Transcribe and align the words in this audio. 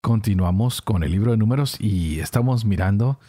Continuamos 0.00 0.80
con 0.80 1.04
el 1.04 1.12
libro 1.12 1.32
de 1.32 1.36
números 1.36 1.76
y 1.78 2.20
estamos 2.20 2.64
mirando 2.64 3.20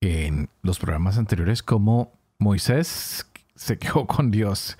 en 0.00 0.48
los 0.62 0.78
programas 0.78 1.18
anteriores 1.18 1.62
cómo 1.62 2.12
Moisés 2.38 3.26
se 3.54 3.78
quejó 3.78 4.06
con 4.06 4.30
Dios. 4.30 4.78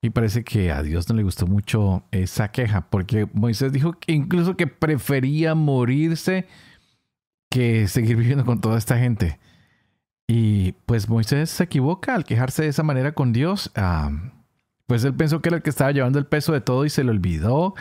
Y 0.00 0.10
parece 0.10 0.42
que 0.42 0.72
a 0.72 0.82
Dios 0.82 1.08
no 1.08 1.14
le 1.14 1.22
gustó 1.22 1.46
mucho 1.46 2.02
esa 2.10 2.48
queja, 2.50 2.90
porque 2.90 3.28
Moisés 3.32 3.72
dijo 3.72 3.92
que 3.92 4.12
incluso 4.12 4.56
que 4.56 4.66
prefería 4.66 5.54
morirse 5.54 6.48
que 7.48 7.86
seguir 7.86 8.16
viviendo 8.16 8.44
con 8.44 8.60
toda 8.60 8.76
esta 8.76 8.98
gente. 8.98 9.38
Y 10.26 10.72
pues 10.86 11.08
Moisés 11.08 11.50
se 11.50 11.62
equivoca 11.62 12.16
al 12.16 12.24
quejarse 12.24 12.64
de 12.64 12.68
esa 12.68 12.82
manera 12.82 13.12
con 13.12 13.32
Dios. 13.32 13.70
Ah, 13.76 14.10
pues 14.86 15.04
él 15.04 15.14
pensó 15.14 15.40
que 15.40 15.50
era 15.50 15.58
el 15.58 15.62
que 15.62 15.70
estaba 15.70 15.92
llevando 15.92 16.18
el 16.18 16.26
peso 16.26 16.52
de 16.52 16.60
todo 16.60 16.84
y 16.84 16.90
se 16.90 17.04
le 17.04 17.10
olvidó 17.10 17.74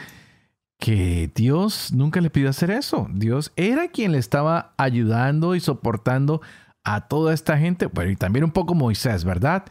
que 0.82 1.32
Dios 1.36 1.94
nunca 1.94 2.22
le 2.22 2.32
pidió 2.32 2.50
hacer 2.50 2.72
eso. 2.72 3.08
Dios 3.14 3.54
era 3.56 3.90
quien 3.90 4.14
le 4.14 4.18
estaba 4.18 4.74
ayudando 4.78 5.54
y 5.54 5.60
soportando 5.60 6.42
a 6.84 7.08
toda 7.08 7.36
esta 7.36 7.56
gente. 7.60 7.86
Bueno, 7.86 8.10
y 8.10 8.16
también 8.16 8.44
un 8.44 8.52
poco 8.52 8.74
Moisés, 8.74 9.24
¿verdad? 9.24 9.64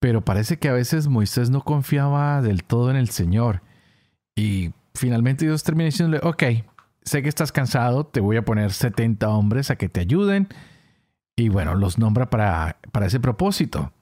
Pero 0.00 0.24
parece 0.24 0.58
que 0.58 0.70
a 0.70 0.72
veces 0.72 1.08
Moisés 1.08 1.50
no 1.50 1.62
confiaba 1.62 2.40
del 2.40 2.64
todo 2.64 2.90
en 2.90 2.96
el 2.96 3.10
Señor. 3.10 3.60
Y 4.34 4.72
finalmente 4.94 5.44
Dios 5.44 5.62
termina 5.62 5.90
diciéndole, 5.90 6.20
ok, 6.22 6.42
sé 7.02 7.22
que 7.22 7.28
estás 7.28 7.52
cansado, 7.52 8.06
te 8.06 8.20
voy 8.20 8.38
a 8.38 8.46
poner 8.46 8.72
70 8.72 9.28
hombres 9.28 9.70
a 9.70 9.76
que 9.76 9.90
te 9.90 10.00
ayuden. 10.00 10.48
Y 11.36 11.50
bueno, 11.50 11.74
los 11.74 11.98
nombra 11.98 12.30
para, 12.30 12.78
para 12.92 13.04
ese 13.04 13.20
propósito. 13.20 13.92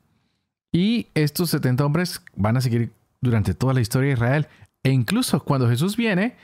Y 0.70 1.08
estos 1.14 1.50
70 1.50 1.84
hombres 1.84 2.22
van 2.36 2.56
a 2.56 2.60
seguir 2.60 2.92
durante 3.20 3.54
toda 3.54 3.74
la 3.74 3.80
historia 3.80 4.10
de 4.10 4.14
Israel. 4.14 4.48
E 4.82 4.90
incluso 4.90 5.44
cuando 5.44 5.68
Jesús 5.68 5.96
viene, 5.96 6.36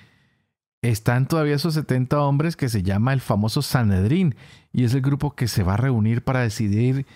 están 0.82 1.26
todavía 1.26 1.56
esos 1.56 1.74
70 1.74 2.20
hombres 2.20 2.56
que 2.56 2.68
se 2.68 2.82
llama 2.82 3.12
el 3.12 3.20
famoso 3.20 3.62
Sanedrín. 3.62 4.34
Y 4.72 4.84
es 4.84 4.94
el 4.94 5.02
grupo 5.02 5.34
que 5.34 5.48
se 5.48 5.62
va 5.62 5.74
a 5.74 5.78
reunir 5.78 6.22
para 6.22 6.40
decidir 6.40 7.06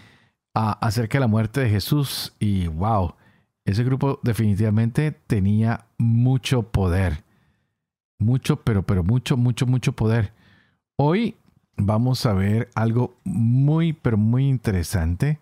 ah, 0.55 0.79
acerca 0.81 1.19
de 1.19 1.21
la 1.21 1.29
muerte 1.29 1.61
de 1.61 1.71
Jesús. 1.71 2.35
Y 2.41 2.67
wow, 2.67 3.15
ese 3.65 3.85
grupo 3.85 4.19
definitivamente 4.23 5.13
tenía 5.13 5.87
mucho 5.99 6.63
poder. 6.63 7.23
Mucho, 8.19 8.57
pero, 8.57 8.83
pero 8.83 9.05
mucho, 9.05 9.37
mucho, 9.37 9.67
mucho 9.67 9.93
poder. 9.93 10.33
Hoy 10.97 11.37
vamos 11.77 12.27
a 12.27 12.33
ver 12.33 12.71
algo 12.75 13.15
muy, 13.25 13.93
pero 13.93 14.17
muy 14.17 14.49
interesante. 14.49 15.39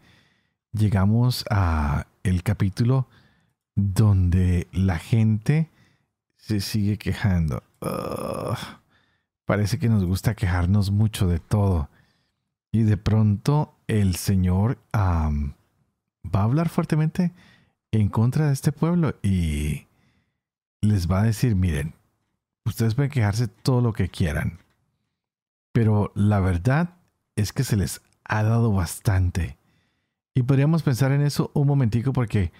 Llegamos 0.72 1.44
a 1.50 2.06
el 2.22 2.42
capítulo 2.42 3.06
donde 3.80 4.68
la 4.72 4.98
gente 4.98 5.70
se 6.36 6.60
sigue 6.60 6.98
quejando. 6.98 7.62
parece 9.44 9.78
que 9.78 9.88
nos 9.88 10.04
gusta 10.04 10.34
quejarnos 10.34 10.90
mucho 10.90 11.26
de 11.26 11.38
todo. 11.38 11.88
Y 12.72 12.82
de 12.82 12.96
pronto 12.96 13.74
el 13.88 14.14
Señor 14.14 14.78
va 14.94 16.40
a 16.40 16.44
hablar 16.44 16.68
fuertemente 16.68 17.32
en 17.92 18.08
contra 18.08 18.46
de 18.46 18.52
este 18.52 18.70
pueblo 18.70 19.16
y 19.22 19.86
les 20.80 21.10
va 21.10 21.20
a 21.20 21.24
decir, 21.24 21.56
miren, 21.56 21.94
ustedes 22.64 22.94
pueden 22.94 23.10
quejarse 23.10 23.48
todo 23.48 23.80
lo 23.80 23.92
que 23.92 24.08
quieran, 24.08 24.60
pero 25.72 26.12
la 26.14 26.40
verdad 26.40 26.94
es 27.36 27.52
que 27.52 27.64
se 27.64 27.76
les 27.76 28.00
ha 28.24 28.42
dado 28.42 28.72
bastante. 28.72 29.56
Y 30.34 30.42
podríamos 30.42 30.82
pensar 30.84 31.10
en 31.10 31.22
eso 31.22 31.50
un 31.54 31.66
momentico 31.66 32.12
porque 32.12 32.52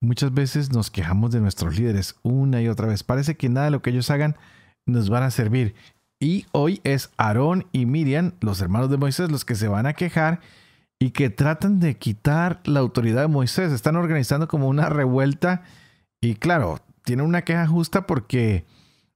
Muchas 0.00 0.32
veces 0.32 0.72
nos 0.72 0.90
quejamos 0.90 1.30
de 1.30 1.40
nuestros 1.40 1.78
líderes 1.78 2.16
una 2.22 2.60
y 2.62 2.68
otra 2.68 2.86
vez. 2.86 3.02
Parece 3.02 3.36
que 3.36 3.48
nada 3.48 3.66
de 3.66 3.70
lo 3.70 3.82
que 3.82 3.90
ellos 3.90 4.10
hagan 4.10 4.36
nos 4.86 5.08
van 5.08 5.22
a 5.22 5.30
servir. 5.30 5.74
Y 6.20 6.46
hoy 6.52 6.80
es 6.84 7.10
Aarón 7.16 7.66
y 7.72 7.86
Miriam, 7.86 8.32
los 8.40 8.60
hermanos 8.60 8.90
de 8.90 8.96
Moisés, 8.96 9.30
los 9.30 9.44
que 9.44 9.54
se 9.54 9.68
van 9.68 9.86
a 9.86 9.94
quejar 9.94 10.40
y 10.98 11.10
que 11.10 11.28
tratan 11.28 11.80
de 11.80 11.96
quitar 11.96 12.60
la 12.64 12.80
autoridad 12.80 13.22
de 13.22 13.28
Moisés. 13.28 13.72
Están 13.72 13.96
organizando 13.96 14.48
como 14.48 14.68
una 14.68 14.88
revuelta 14.88 15.62
y 16.20 16.36
claro, 16.36 16.80
tienen 17.04 17.26
una 17.26 17.42
queja 17.42 17.66
justa 17.66 18.06
porque 18.06 18.64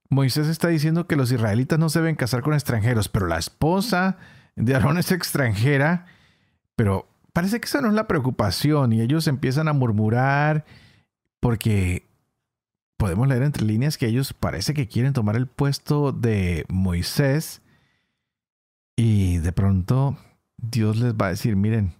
Moisés 0.09 0.47
está 0.47 0.67
diciendo 0.67 1.07
que 1.07 1.15
los 1.15 1.31
israelitas 1.31 1.79
no 1.79 1.89
se 1.89 1.99
deben 1.99 2.15
casar 2.15 2.41
con 2.41 2.53
extranjeros, 2.53 3.09
pero 3.09 3.27
la 3.27 3.39
esposa 3.39 4.17
de 4.55 4.75
Aarón 4.75 4.97
es 4.97 5.11
extranjera, 5.11 6.05
pero 6.75 7.07
parece 7.33 7.59
que 7.59 7.65
esa 7.65 7.81
no 7.81 7.87
es 7.87 7.93
la 7.93 8.07
preocupación 8.07 8.93
y 8.93 9.01
ellos 9.01 9.27
empiezan 9.27 9.67
a 9.67 9.73
murmurar 9.73 10.65
porque 11.39 12.05
podemos 12.97 13.27
leer 13.27 13.43
entre 13.43 13.65
líneas 13.65 13.97
que 13.97 14.07
ellos 14.07 14.33
parece 14.33 14.73
que 14.73 14.87
quieren 14.87 15.13
tomar 15.13 15.35
el 15.35 15.47
puesto 15.47 16.11
de 16.11 16.65
Moisés 16.69 17.61
y 18.95 19.39
de 19.39 19.51
pronto 19.51 20.17
Dios 20.57 20.97
les 20.97 21.13
va 21.13 21.27
a 21.27 21.29
decir, 21.29 21.55
miren, 21.55 21.93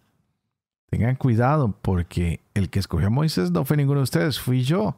tengan 0.91 1.15
cuidado 1.15 1.75
porque 1.81 2.41
el 2.53 2.69
que 2.69 2.79
escogió 2.79 3.07
a 3.07 3.11
Moisés 3.11 3.49
no 3.51 3.65
fue 3.65 3.77
ninguno 3.77 4.01
de 4.01 4.03
ustedes, 4.03 4.39
fui 4.39 4.63
yo. 4.63 4.97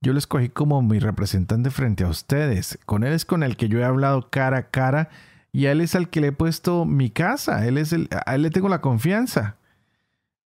Yo 0.00 0.12
lo 0.12 0.18
escogí 0.18 0.48
como 0.48 0.80
mi 0.80 1.00
representante 1.00 1.70
frente 1.70 2.04
a 2.04 2.08
ustedes. 2.08 2.78
Con 2.86 3.04
él 3.04 3.12
es 3.12 3.24
con 3.24 3.42
el 3.42 3.56
que 3.56 3.68
yo 3.68 3.80
he 3.80 3.84
hablado 3.84 4.30
cara 4.30 4.58
a 4.58 4.70
cara 4.70 5.10
y 5.52 5.66
a 5.66 5.72
él 5.72 5.80
es 5.80 5.94
al 5.94 6.08
que 6.08 6.20
le 6.20 6.28
he 6.28 6.32
puesto 6.32 6.84
mi 6.84 7.10
casa. 7.10 7.66
Él 7.66 7.78
es 7.78 7.92
el, 7.92 8.08
a 8.26 8.34
él 8.34 8.42
le 8.42 8.50
tengo 8.50 8.68
la 8.68 8.80
confianza. 8.80 9.57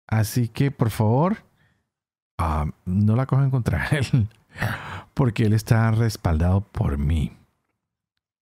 Así 0.06 0.48
que, 0.48 0.70
por 0.70 0.90
favor, 0.90 1.38
ah, 2.38 2.66
no 2.84 3.16
la 3.16 3.26
cojan 3.26 3.50
contra 3.50 3.86
él, 3.90 4.28
porque 5.14 5.44
él 5.44 5.52
está 5.52 5.90
respaldado 5.90 6.60
por 6.60 6.98
mí. 6.98 7.32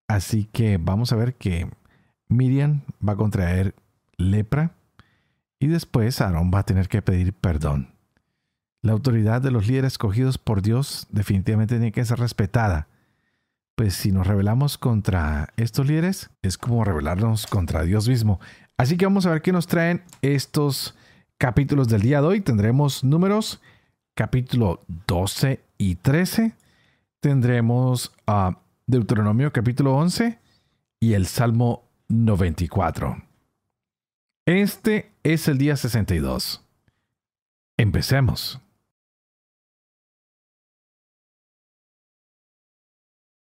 Así 0.09 0.47
que 0.47 0.77
vamos 0.77 1.13
a 1.13 1.17
ver 1.17 1.35
que 1.35 1.71
Miriam 2.29 2.83
va 3.07 3.13
a 3.13 3.17
contraer 3.17 3.75
lepra 4.17 4.73
y 5.61 5.69
después 5.69 6.21
Aarón 6.21 6.51
va 6.53 6.61
a 6.61 6.67
tener 6.67 6.89
que 6.89 7.03
pedir 7.03 7.33
perdón. 7.33 7.95
La 8.83 8.93
autoridad 8.93 9.43
de 9.43 9.51
los 9.51 9.67
líderes 9.67 9.93
escogidos 9.93 10.39
por 10.39 10.63
Dios 10.63 11.07
definitivamente 11.11 11.75
tiene 11.75 11.93
que 11.93 12.05
ser 12.05 12.19
respetada. 12.19 12.89
Pues 13.77 13.95
si 13.95 14.11
nos 14.11 14.27
rebelamos 14.27 14.79
contra 14.79 15.53
estos 15.57 15.87
líderes, 15.87 16.31
es 16.43 16.57
como 16.57 16.85
rebelarnos 16.85 17.47
contra 17.47 17.83
Dios 17.83 18.09
mismo. 18.09 18.41
Así 18.79 18.97
que 18.97 19.05
vamos 19.05 19.27
a 19.27 19.31
ver 19.31 19.43
qué 19.43 19.53
nos 19.53 19.67
traen 19.67 20.03
estos 20.23 20.97
capítulos 21.41 21.89
del 21.89 22.03
día 22.03 22.21
de 22.21 22.27
hoy. 22.27 22.41
Tendremos 22.43 23.03
números, 23.03 23.63
capítulo 24.15 24.85
12 25.07 25.65
y 25.79 25.95
13. 25.95 26.55
Tendremos 27.21 28.13
uh, 28.29 28.53
Deuteronomio 28.87 29.51
capítulo 29.51 29.97
11 29.97 30.39
y 31.01 31.15
el 31.15 31.27
Salmo 31.27 31.89
94. 32.09 33.23
Este 34.45 35.13
es 35.23 35.49
el 35.49 35.57
día 35.57 35.77
62. 35.77 36.63
Empecemos. 37.79 38.61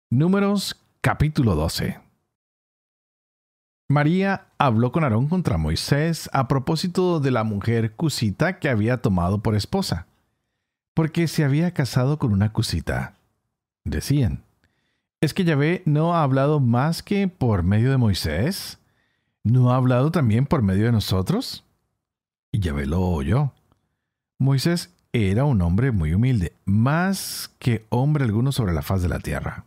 Números 0.09 0.75
capítulo 0.99 1.55
12. 1.55 2.06
María 3.89 4.47
habló 4.57 4.91
con 4.91 5.05
Aarón 5.05 5.29
contra 5.29 5.57
Moisés 5.57 6.29
a 6.33 6.49
propósito 6.49 7.21
de 7.21 7.31
la 7.31 7.45
mujer 7.45 7.93
cusita 7.93 8.59
que 8.59 8.67
había 8.67 9.01
tomado 9.01 9.39
por 9.39 9.55
esposa, 9.55 10.07
porque 10.93 11.29
se 11.29 11.45
había 11.45 11.71
casado 11.71 12.19
con 12.19 12.33
una 12.33 12.51
cusita. 12.51 13.13
Decían, 13.85 14.43
¿es 15.21 15.33
que 15.33 15.45
Yahvé 15.45 15.83
no 15.85 16.13
ha 16.13 16.23
hablado 16.23 16.59
más 16.59 17.01
que 17.01 17.29
por 17.29 17.63
medio 17.63 17.89
de 17.89 17.95
Moisés? 17.95 18.77
¿No 19.45 19.71
ha 19.71 19.77
hablado 19.77 20.11
también 20.11 20.45
por 20.45 20.61
medio 20.63 20.87
de 20.87 20.91
nosotros? 20.91 21.63
Y 22.51 22.59
Yahvé 22.59 22.87
lo 22.87 23.01
oyó. 23.01 23.53
Moisés 24.37 24.93
era 25.13 25.45
un 25.45 25.61
hombre 25.61 25.91
muy 25.91 26.13
humilde, 26.13 26.51
más 26.65 27.51
que 27.57 27.85
hombre 27.87 28.25
alguno 28.25 28.51
sobre 28.51 28.73
la 28.73 28.81
faz 28.81 29.01
de 29.01 29.07
la 29.07 29.19
tierra. 29.19 29.63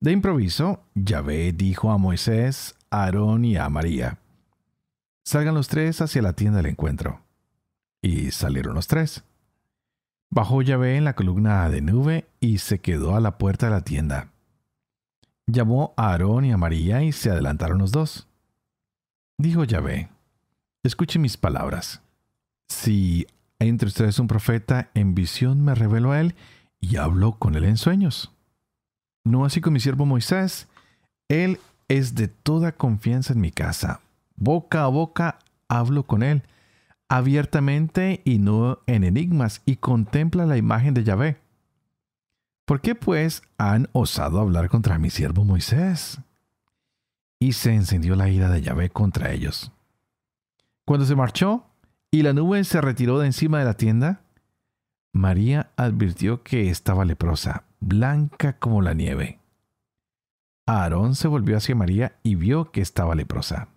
De 0.00 0.12
improviso, 0.12 0.82
Yahvé 0.94 1.52
dijo 1.52 1.90
a 1.90 1.96
Moisés, 1.96 2.76
Aarón 2.90 3.44
y 3.44 3.56
a 3.56 3.68
María. 3.68 4.18
Salgan 5.24 5.54
los 5.54 5.68
tres 5.68 6.00
hacia 6.00 6.22
la 6.22 6.32
tienda 6.32 6.58
del 6.58 6.66
encuentro. 6.66 7.20
Y 8.02 8.30
salieron 8.30 8.74
los 8.74 8.86
tres. 8.86 9.24
Bajó 10.30 10.62
Yahvé 10.62 10.96
en 10.96 11.04
la 11.04 11.14
columna 11.14 11.68
de 11.70 11.80
nube 11.80 12.26
y 12.40 12.58
se 12.58 12.80
quedó 12.80 13.16
a 13.16 13.20
la 13.20 13.38
puerta 13.38 13.66
de 13.66 13.72
la 13.72 13.82
tienda. 13.82 14.30
Llamó 15.46 15.94
a 15.96 16.10
Aarón 16.10 16.44
y 16.44 16.52
a 16.52 16.58
María 16.58 17.02
y 17.02 17.12
se 17.12 17.30
adelantaron 17.30 17.78
los 17.78 17.92
dos. 17.92 18.26
Dijo 19.38 19.64
Yahvé, 19.64 20.10
escuche 20.82 21.18
mis 21.18 21.36
palabras. 21.36 22.02
Si 22.68 23.26
entre 23.58 23.88
ustedes 23.88 24.18
un 24.18 24.28
profeta, 24.28 24.90
en 24.94 25.14
visión 25.14 25.64
me 25.64 25.74
reveló 25.74 26.12
a 26.12 26.20
él 26.20 26.34
y 26.80 26.96
habló 26.96 27.38
con 27.38 27.54
él 27.54 27.64
en 27.64 27.76
sueños. 27.76 28.32
No 29.24 29.44
así 29.44 29.60
con 29.60 29.72
mi 29.72 29.80
siervo 29.80 30.06
Moisés. 30.06 30.68
Él 31.28 31.58
es 31.88 32.14
de 32.14 32.28
toda 32.28 32.72
confianza 32.72 33.32
en 33.32 33.40
mi 33.40 33.50
casa. 33.50 34.00
Boca 34.36 34.84
a 34.84 34.88
boca 34.88 35.38
hablo 35.68 36.04
con 36.04 36.22
él, 36.22 36.42
abiertamente 37.08 38.22
y 38.24 38.38
no 38.38 38.78
en 38.86 39.04
enigmas, 39.04 39.62
y 39.66 39.76
contempla 39.76 40.46
la 40.46 40.56
imagen 40.56 40.94
de 40.94 41.04
Yahvé. 41.04 41.38
¿Por 42.66 42.80
qué 42.82 42.94
pues 42.94 43.42
han 43.56 43.88
osado 43.92 44.40
hablar 44.40 44.68
contra 44.68 44.98
mi 44.98 45.10
siervo 45.10 45.44
Moisés? 45.44 46.20
Y 47.40 47.52
se 47.52 47.72
encendió 47.72 48.14
la 48.14 48.28
ira 48.28 48.50
de 48.50 48.60
Yahvé 48.60 48.90
contra 48.90 49.32
ellos. 49.32 49.72
Cuando 50.84 51.06
se 51.06 51.16
marchó 51.16 51.64
y 52.10 52.22
la 52.22 52.32
nube 52.32 52.62
se 52.64 52.80
retiró 52.80 53.18
de 53.18 53.26
encima 53.26 53.58
de 53.58 53.64
la 53.64 53.74
tienda, 53.74 54.22
María 55.12 55.70
advirtió 55.76 56.42
que 56.42 56.68
estaba 56.68 57.04
leprosa, 57.04 57.64
blanca 57.80 58.58
como 58.58 58.82
la 58.82 58.94
nieve. 58.94 59.37
Aarón 60.68 61.14
se 61.14 61.28
volvió 61.28 61.56
hacia 61.56 61.74
María 61.74 62.18
y 62.22 62.34
vio 62.34 62.70
que 62.70 62.82
estaba 62.82 63.14
leprosa. 63.14 63.68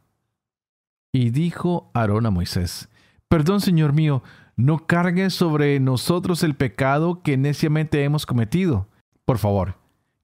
Y 1.14 1.30
dijo 1.30 1.90
Aarón 1.94 2.26
a 2.26 2.32
Moisés, 2.32 2.90
Perdón, 3.30 3.62
Señor 3.62 3.94
mío, 3.94 4.24
no 4.58 4.88
cargues 4.88 5.34
sobre 5.34 5.80
nosotros 5.80 6.44
el 6.44 6.56
pecado 6.56 7.22
que 7.24 7.38
neciamente 7.38 8.04
hemos 8.04 8.26
cometido. 8.26 8.90
Por 9.24 9.38
favor, 9.38 9.76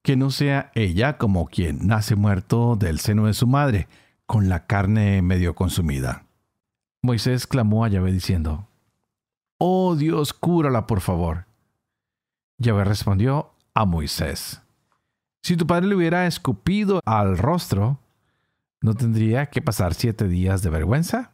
que 0.01 0.17
no 0.17 0.29
sea 0.29 0.71
ella 0.75 1.17
como 1.17 1.47
quien 1.47 1.87
nace 1.87 2.17
muerto 2.17 2.75
del 2.75 2.99
seno 2.99 3.27
de 3.27 3.33
su 3.33 3.47
madre, 3.47 3.87
con 4.25 4.49
la 4.49 4.65
carne 4.67 5.21
medio 5.21 5.55
consumida. 5.55 6.25
Moisés 7.01 7.47
clamó 7.47 7.85
a 7.85 7.87
Yahvé 7.87 8.11
diciendo, 8.11 8.67
Oh 9.57 9.95
Dios, 9.95 10.33
cúrala 10.33 10.85
por 10.85 10.99
favor. 10.99 11.45
Yahvé 12.57 12.83
respondió 12.83 13.53
a 13.73 13.85
Moisés, 13.85 14.61
Si 15.47 15.55
tu 15.55 15.65
padre 15.65 15.87
le 15.87 15.95
hubiera 15.95 16.27
escupido 16.27 16.99
al 17.05 17.37
rostro, 17.37 18.01
¿no 18.81 18.95
tendría 18.95 19.45
que 19.45 19.61
pasar 19.61 19.93
siete 19.93 20.27
días 20.27 20.61
de 20.61 20.69
vergüenza? 20.69 21.31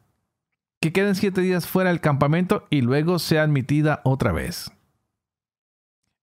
que 0.80 0.94
queden 0.94 1.16
siete 1.16 1.42
días 1.42 1.66
fuera 1.66 1.90
del 1.90 2.00
campamento 2.00 2.68
y 2.70 2.82
luego 2.82 3.18
sea 3.18 3.42
admitida 3.42 4.02
otra 4.04 4.32
vez. 4.32 4.72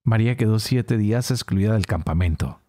María 0.04 0.36
quedó 0.36 0.60
siete 0.60 0.98
días 0.98 1.32
excluida 1.32 1.72
del 1.72 1.86
campamento, 1.86 2.60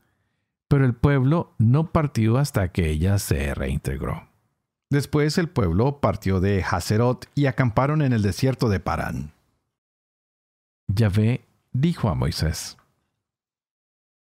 pero 0.68 0.86
el 0.86 0.96
pueblo 0.96 1.54
no 1.60 1.92
partió 1.92 2.40
hasta 2.40 2.72
que 2.72 2.90
ella 2.90 3.20
se 3.20 3.54
reintegró. 3.54 4.28
Después 4.90 5.38
el 5.38 5.50
pueblo 5.50 6.00
partió 6.00 6.40
de 6.40 6.64
Haserot 6.68 7.30
y 7.36 7.46
acamparon 7.46 8.02
en 8.02 8.12
el 8.12 8.24
desierto 8.24 8.70
de 8.70 8.80
Parán. 8.80 9.34
Yahvé 10.88 11.46
dijo 11.74 12.10
a 12.10 12.16
Moisés, 12.16 12.76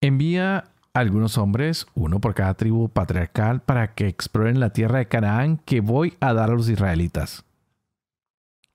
Envía 0.00 0.72
algunos 1.00 1.38
hombres, 1.38 1.86
uno 1.94 2.20
por 2.20 2.34
cada 2.34 2.54
tribu 2.54 2.88
patriarcal, 2.88 3.60
para 3.60 3.94
que 3.94 4.08
exploren 4.08 4.60
la 4.60 4.70
tierra 4.70 4.98
de 4.98 5.08
Canaán 5.08 5.58
que 5.58 5.80
voy 5.80 6.16
a 6.20 6.32
dar 6.32 6.50
a 6.50 6.54
los 6.54 6.68
israelitas 6.68 7.44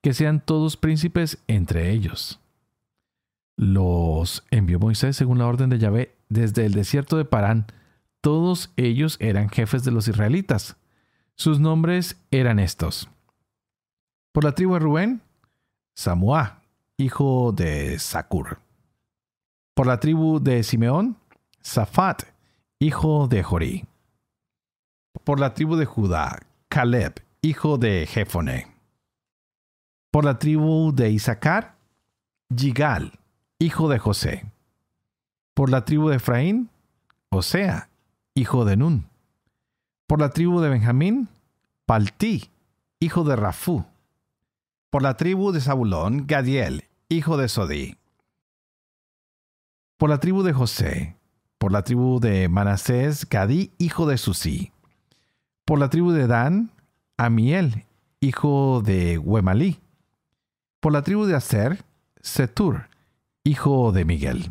que 0.03 0.13
sean 0.13 0.41
todos 0.41 0.75
príncipes 0.75 1.41
entre 1.47 1.91
ellos. 1.91 2.41
Los 3.55 4.43
envió 4.51 4.77
Moisés 4.77 5.15
según 5.15 5.39
la 5.39 5.47
orden 5.47 5.69
de 5.69 5.79
Yahvé 5.79 6.13
desde 6.27 6.65
el 6.65 6.73
desierto 6.73 7.15
de 7.15 7.25
Parán. 7.25 7.67
Todos 8.19 8.73
ellos 8.75 9.15
eran 9.21 9.49
jefes 9.49 9.85
de 9.85 9.91
los 9.91 10.09
israelitas. 10.09 10.75
Sus 11.35 11.61
nombres 11.61 12.17
eran 12.31 12.59
estos. 12.59 13.09
Por 14.33 14.43
la 14.43 14.53
tribu 14.53 14.73
de 14.73 14.79
Rubén, 14.79 15.21
Samuá, 15.95 16.61
hijo 16.97 17.53
de 17.53 17.97
Sacur. 17.97 18.59
Por 19.73 19.87
la 19.87 20.01
tribu 20.01 20.41
de 20.41 20.63
Simeón, 20.63 21.17
Safat, 21.63 22.23
hijo 22.77 23.27
de 23.29 23.41
Jorí. 23.41 23.85
Por 25.23 25.39
la 25.39 25.53
tribu 25.53 25.77
de 25.77 25.85
Judá, 25.85 26.39
Caleb, 26.67 27.23
hijo 27.41 27.77
de 27.77 28.05
Jefone. 28.05 28.67
Por 30.11 30.25
la 30.25 30.37
tribu 30.37 30.91
de 30.93 31.09
Isaacar, 31.09 31.77
Yigal, 32.49 33.17
hijo 33.59 33.87
de 33.87 33.97
José. 33.97 34.51
Por 35.53 35.69
la 35.69 35.85
tribu 35.85 36.09
de 36.09 36.17
Efraín, 36.17 36.69
Osea, 37.29 37.89
hijo 38.35 38.65
de 38.65 38.75
Nun. 38.75 39.07
Por 40.05 40.19
la 40.19 40.31
tribu 40.31 40.59
de 40.59 40.69
Benjamín, 40.69 41.29
Paltí, 41.85 42.51
hijo 42.99 43.23
de 43.23 43.37
Rafú. 43.37 43.85
Por 44.89 45.01
la 45.01 45.15
tribu 45.15 45.53
de 45.53 45.61
Zabulón, 45.61 46.27
Gadiel, 46.27 46.89
hijo 47.07 47.37
de 47.37 47.47
Sodí. 47.47 47.95
Por 49.97 50.09
la 50.09 50.19
tribu 50.19 50.43
de 50.43 50.51
José, 50.51 51.15
por 51.63 51.71
la 51.71 51.81
tribu 51.81 52.19
de 52.19 52.49
Manasés, 52.49 53.25
Gadí, 53.29 53.71
hijo 53.77 54.05
de 54.05 54.17
Susí. 54.17 54.73
Por 55.63 55.79
la 55.79 55.89
tribu 55.89 56.11
de 56.11 56.27
Dan, 56.27 56.71
Amiel, 57.15 57.85
hijo 58.19 58.81
de 58.83 59.17
Huemalí. 59.17 59.79
Por 60.81 60.91
la 60.91 61.03
tribu 61.03 61.23
de 61.23 61.35
Aser, 61.37 61.81
Setur, 62.19 62.89
hijo 63.45 63.93
de 63.93 64.03
Miguel. 64.03 64.49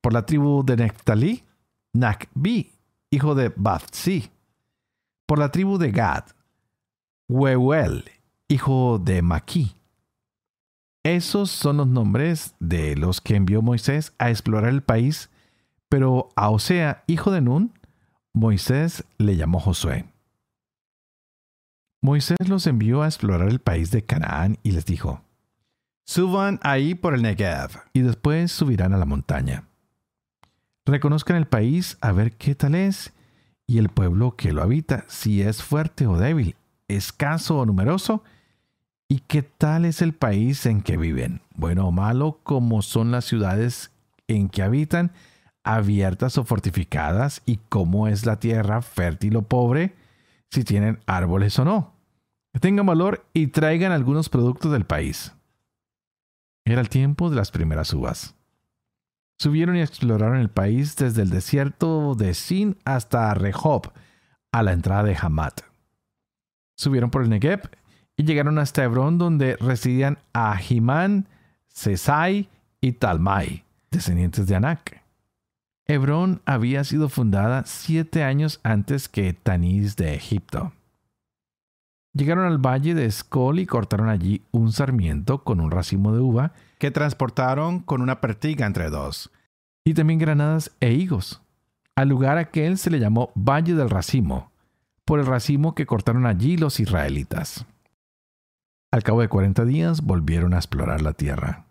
Por 0.00 0.14
la 0.14 0.24
tribu 0.24 0.64
de 0.64 0.78
Neftalí, 0.78 1.44
Nakbi, 1.92 2.72
hijo 3.10 3.34
de 3.34 3.52
Bathsi. 3.54 4.30
Por 5.26 5.38
la 5.38 5.50
tribu 5.50 5.76
de 5.76 5.90
Gad, 5.90 6.24
Weuel, 7.28 8.06
hijo 8.48 8.98
de 8.98 9.20
Maquí. 9.20 9.74
Esos 11.04 11.50
son 11.50 11.76
los 11.76 11.86
nombres 11.88 12.54
de 12.58 12.96
los 12.96 13.20
que 13.20 13.36
envió 13.36 13.60
Moisés 13.60 14.14
a 14.16 14.30
explorar 14.30 14.70
el 14.70 14.82
país, 14.82 15.28
pero 15.88 16.28
a 16.36 16.50
Osea, 16.50 17.04
hijo 17.06 17.30
de 17.30 17.40
Nun, 17.40 17.72
Moisés 18.32 19.04
le 19.18 19.36
llamó 19.36 19.60
Josué. 19.60 20.06
Moisés 22.02 22.48
los 22.48 22.66
envió 22.66 23.02
a 23.02 23.06
explorar 23.06 23.48
el 23.48 23.60
país 23.60 23.90
de 23.90 24.04
Canaán 24.04 24.58
y 24.62 24.72
les 24.72 24.84
dijo, 24.84 25.22
Suban 26.04 26.60
ahí 26.62 26.94
por 26.94 27.14
el 27.14 27.22
Negev 27.22 27.70
y 27.92 28.00
después 28.00 28.52
subirán 28.52 28.92
a 28.92 28.98
la 28.98 29.06
montaña. 29.06 29.64
Reconozcan 30.84 31.36
el 31.36 31.48
país 31.48 31.98
a 32.00 32.12
ver 32.12 32.36
qué 32.36 32.54
tal 32.54 32.76
es 32.76 33.12
y 33.66 33.78
el 33.78 33.88
pueblo 33.88 34.36
que 34.36 34.52
lo 34.52 34.62
habita, 34.62 35.04
si 35.08 35.42
es 35.42 35.62
fuerte 35.62 36.06
o 36.06 36.16
débil, 36.16 36.54
escaso 36.86 37.58
o 37.58 37.66
numeroso, 37.66 38.22
y 39.08 39.20
qué 39.20 39.42
tal 39.42 39.84
es 39.84 40.02
el 40.02 40.12
país 40.12 40.66
en 40.66 40.82
que 40.82 40.96
viven, 40.96 41.40
bueno 41.54 41.88
o 41.88 41.92
malo, 41.92 42.40
como 42.44 42.82
son 42.82 43.10
las 43.10 43.24
ciudades 43.24 43.90
en 44.28 44.48
que 44.48 44.62
habitan, 44.62 45.12
abiertas 45.66 46.38
o 46.38 46.44
fortificadas, 46.44 47.42
y 47.44 47.58
cómo 47.68 48.08
es 48.08 48.24
la 48.24 48.38
tierra 48.40 48.80
fértil 48.80 49.36
o 49.36 49.42
pobre, 49.42 49.94
si 50.50 50.64
tienen 50.64 51.00
árboles 51.06 51.58
o 51.58 51.64
no. 51.64 51.92
Tengan 52.60 52.86
valor 52.86 53.26
y 53.34 53.48
traigan 53.48 53.92
algunos 53.92 54.28
productos 54.28 54.72
del 54.72 54.86
país. 54.86 55.34
Era 56.64 56.80
el 56.80 56.88
tiempo 56.88 57.28
de 57.28 57.36
las 57.36 57.50
primeras 57.50 57.92
uvas. 57.92 58.34
Subieron 59.38 59.76
y 59.76 59.82
exploraron 59.82 60.38
el 60.38 60.48
país 60.48 60.96
desde 60.96 61.22
el 61.22 61.30
desierto 61.30 62.14
de 62.14 62.32
Sin 62.32 62.78
hasta 62.84 63.34
Rehob, 63.34 63.92
a 64.52 64.62
la 64.62 64.72
entrada 64.72 65.02
de 65.02 65.16
Hamat. 65.20 65.60
Subieron 66.76 67.10
por 67.10 67.22
el 67.22 67.28
Negev 67.28 67.68
y 68.16 68.24
llegaron 68.24 68.58
hasta 68.58 68.82
Hebrón, 68.84 69.18
donde 69.18 69.56
residían 69.56 70.18
Ahimán, 70.32 71.28
Sesai 71.68 72.48
y 72.80 72.92
Talmai, 72.92 73.64
descendientes 73.90 74.46
de 74.46 74.56
Anak. 74.56 75.05
Hebrón 75.88 76.42
había 76.46 76.82
sido 76.82 77.08
fundada 77.08 77.64
siete 77.64 78.24
años 78.24 78.60
antes 78.64 79.08
que 79.08 79.32
Tanis 79.32 79.94
de 79.96 80.14
Egipto. 80.14 80.72
Llegaron 82.12 82.46
al 82.46 82.58
valle 82.58 82.94
de 82.94 83.04
Escol 83.04 83.60
y 83.60 83.66
cortaron 83.66 84.08
allí 84.08 84.42
un 84.50 84.72
sarmiento 84.72 85.44
con 85.44 85.60
un 85.60 85.70
racimo 85.70 86.12
de 86.12 86.20
uva 86.20 86.52
que 86.78 86.90
transportaron 86.90 87.80
con 87.80 88.02
una 88.02 88.20
pertiga 88.20 88.66
entre 88.66 88.90
dos, 88.90 89.30
y 89.84 89.94
también 89.94 90.18
granadas 90.18 90.72
e 90.80 90.92
higos. 90.92 91.42
Al 91.94 92.08
lugar 92.08 92.38
aquel 92.38 92.78
se 92.78 92.90
le 92.90 92.98
llamó 92.98 93.30
Valle 93.34 93.74
del 93.74 93.90
Racimo, 93.90 94.50
por 95.04 95.20
el 95.20 95.26
racimo 95.26 95.74
que 95.74 95.86
cortaron 95.86 96.26
allí 96.26 96.56
los 96.56 96.80
israelitas. 96.80 97.64
Al 98.90 99.02
cabo 99.02 99.20
de 99.20 99.28
cuarenta 99.28 99.64
días 99.64 100.02
volvieron 100.02 100.52
a 100.54 100.56
explorar 100.56 101.02
la 101.02 101.12
tierra. 101.12 101.65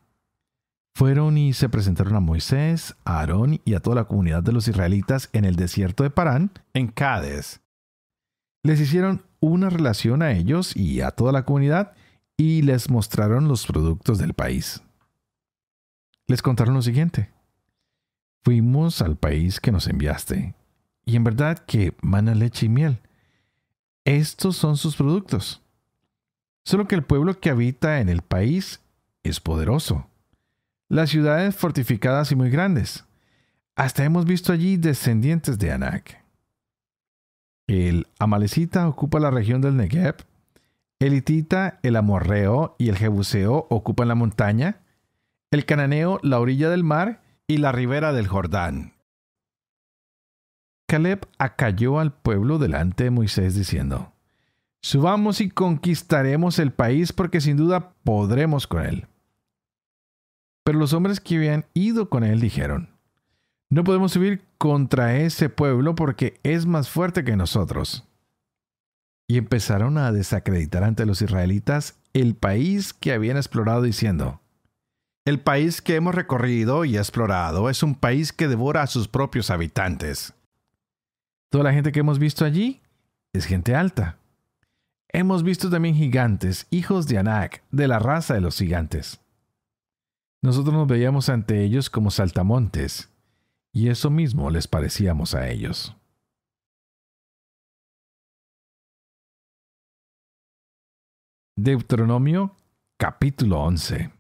Fueron 0.96 1.38
y 1.38 1.52
se 1.52 1.68
presentaron 1.68 2.16
a 2.16 2.22
Moisés, 2.22 2.96
a 3.04 3.20
Aarón 3.20 3.60
y 3.66 3.74
a 3.74 3.82
toda 3.82 3.98
la 3.98 4.06
comunidad 4.06 4.42
de 4.42 4.54
los 4.54 4.70
israelitas 4.70 5.30
en 5.34 5.44
el 5.44 5.58
desierto 5.58 6.04
de 6.04 6.10
Parán, 6.10 6.52
en 6.74 6.88
Cádiz. 6.88 7.60
Les 8.64 8.80
hicieron 8.80 9.26
una 9.42 9.70
relación 9.70 10.22
a 10.22 10.32
ellos 10.32 10.74
y 10.74 11.02
a 11.02 11.12
toda 11.12 11.34
la 11.34 11.44
comunidad 11.44 11.92
y 12.38 12.62
les 12.62 12.90
mostraron 12.90 13.50
los 13.50 13.66
productos 13.66 14.20
del 14.20 14.34
país. 14.34 14.82
Les 16.28 16.42
contaron 16.42 16.76
lo 16.76 16.82
siguiente. 16.82 17.30
Fuimos 18.46 19.02
al 19.02 19.18
país 19.18 19.60
que 19.60 19.74
nos 19.74 19.88
enviaste, 19.88 20.56
y 21.04 21.18
en 21.18 21.26
verdad 21.26 21.60
que 21.60 21.94
mana 22.02 22.36
leche 22.36 22.68
y 22.68 22.70
miel. 22.70 23.02
Estos 24.06 24.56
son 24.56 24.78
sus 24.78 24.96
productos. 24.96 25.62
Solo 26.64 26.88
que 26.88 26.96
el 26.96 27.04
pueblo 27.04 27.38
que 27.42 27.50
habita 27.50 28.00
en 28.00 28.08
el 28.08 28.22
país 28.22 28.80
es 29.24 29.42
poderoso. 29.42 30.10
Las 30.88 31.10
ciudades 31.10 31.56
fortificadas 31.56 32.32
y 32.32 32.36
muy 32.36 32.50
grandes. 32.50 33.06
Hasta 33.76 34.04
hemos 34.04 34.26
visto 34.26 34.54
allí 34.54 34.78
descendientes 34.78 35.58
de 35.58 35.72
Anak. 35.72 36.24
El 37.68 38.08
Amalecita 38.20 38.88
ocupa 38.88 39.20
la 39.20 39.32
región 39.32 39.62
del 39.62 39.78
Negev. 39.78 40.16
El 41.00 41.14
Hitita, 41.14 41.80
el 41.82 41.96
Amorreo 41.96 42.76
y 42.78 42.90
el 42.90 42.98
Jebuseo 42.98 43.66
ocupan 43.70 44.08
la 44.08 44.16
montaña. 44.16 44.82
El 45.50 45.66
Cananeo, 45.66 46.20
la 46.22 46.40
orilla 46.40 46.70
del 46.70 46.84
mar 46.84 47.22
y 47.48 47.58
la 47.58 47.72
ribera 47.72 48.14
del 48.14 48.28
Jordán. 48.28 48.94
Caleb 50.88 51.28
acalló 51.40 52.00
al 52.00 52.14
pueblo 52.14 52.60
delante 52.60 53.06
de 53.06 53.10
Moisés 53.10 53.56
diciendo, 53.56 54.14
Subamos 54.84 55.42
y 55.42 55.50
conquistaremos 55.50 56.60
el 56.60 56.72
país 56.72 57.12
porque 57.12 57.42
sin 57.42 57.58
duda 57.58 57.94
podremos 58.04 58.68
con 58.68 58.86
él. 58.86 59.08
Pero 60.66 60.80
los 60.80 60.94
hombres 60.94 61.20
que 61.22 61.38
habían 61.38 61.66
ido 61.74 62.10
con 62.10 62.24
él 62.24 62.42
dijeron, 62.42 62.90
No 63.70 63.84
podemos 63.84 64.12
subir 64.12 64.44
contra 64.58 65.16
ese 65.18 65.48
pueblo 65.48 65.96
porque 65.96 66.40
es 66.44 66.66
más 66.66 66.90
fuerte 66.90 67.24
que 67.24 67.38
nosotros. 67.38 68.04
Y 69.28 69.38
empezaron 69.38 69.98
a 69.98 70.12
desacreditar 70.12 70.84
ante 70.84 71.06
los 71.06 71.22
israelitas 71.22 71.98
el 72.14 72.36
país 72.36 72.94
que 72.94 73.14
habían 73.14 73.38
explorado 73.38 73.84
diciendo, 73.84 74.42
El 75.24 75.40
país 75.40 75.82
que 75.82 75.96
hemos 75.96 76.16
recorrido 76.16 76.84
y 76.84 76.98
explorado 76.98 77.70
es 77.70 77.84
un 77.84 77.96
país 77.96 78.34
que 78.34 78.48
devora 78.48 78.82
a 78.82 78.88
sus 78.88 79.08
propios 79.08 79.52
habitantes. 79.52 80.34
Toda 81.50 81.64
la 81.64 81.74
gente 81.74 81.92
que 81.92 82.00
hemos 82.00 82.20
visto 82.20 82.44
allí 82.44 82.82
es 83.34 83.46
gente 83.46 83.76
alta 83.76 84.18
Hemos 85.18 85.44
visto 85.44 85.70
también 85.70 85.96
gigantes, 85.96 86.68
hijos 86.72 87.08
de 87.08 87.18
Anak, 87.18 87.64
de 87.72 87.88
la 87.88 88.00
raza 88.00 88.34
de 88.34 88.42
los 88.42 88.58
gigantes. 88.58 89.22
Nosotros 90.42 90.74
nos 90.74 90.88
veíamos 90.88 91.30
ante 91.30 91.64
ellos 91.64 91.90
como 91.90 92.12
saltamontes, 92.12 93.10
y 93.74 93.90
eso 93.90 94.10
mismo 94.10 94.50
les 94.50 94.68
parecíamos 94.68 95.34
a 95.36 95.50
ellos. 95.50 95.96
Deuteronomio 101.58 102.56
capítulo 102.98 103.62
11 103.62 104.12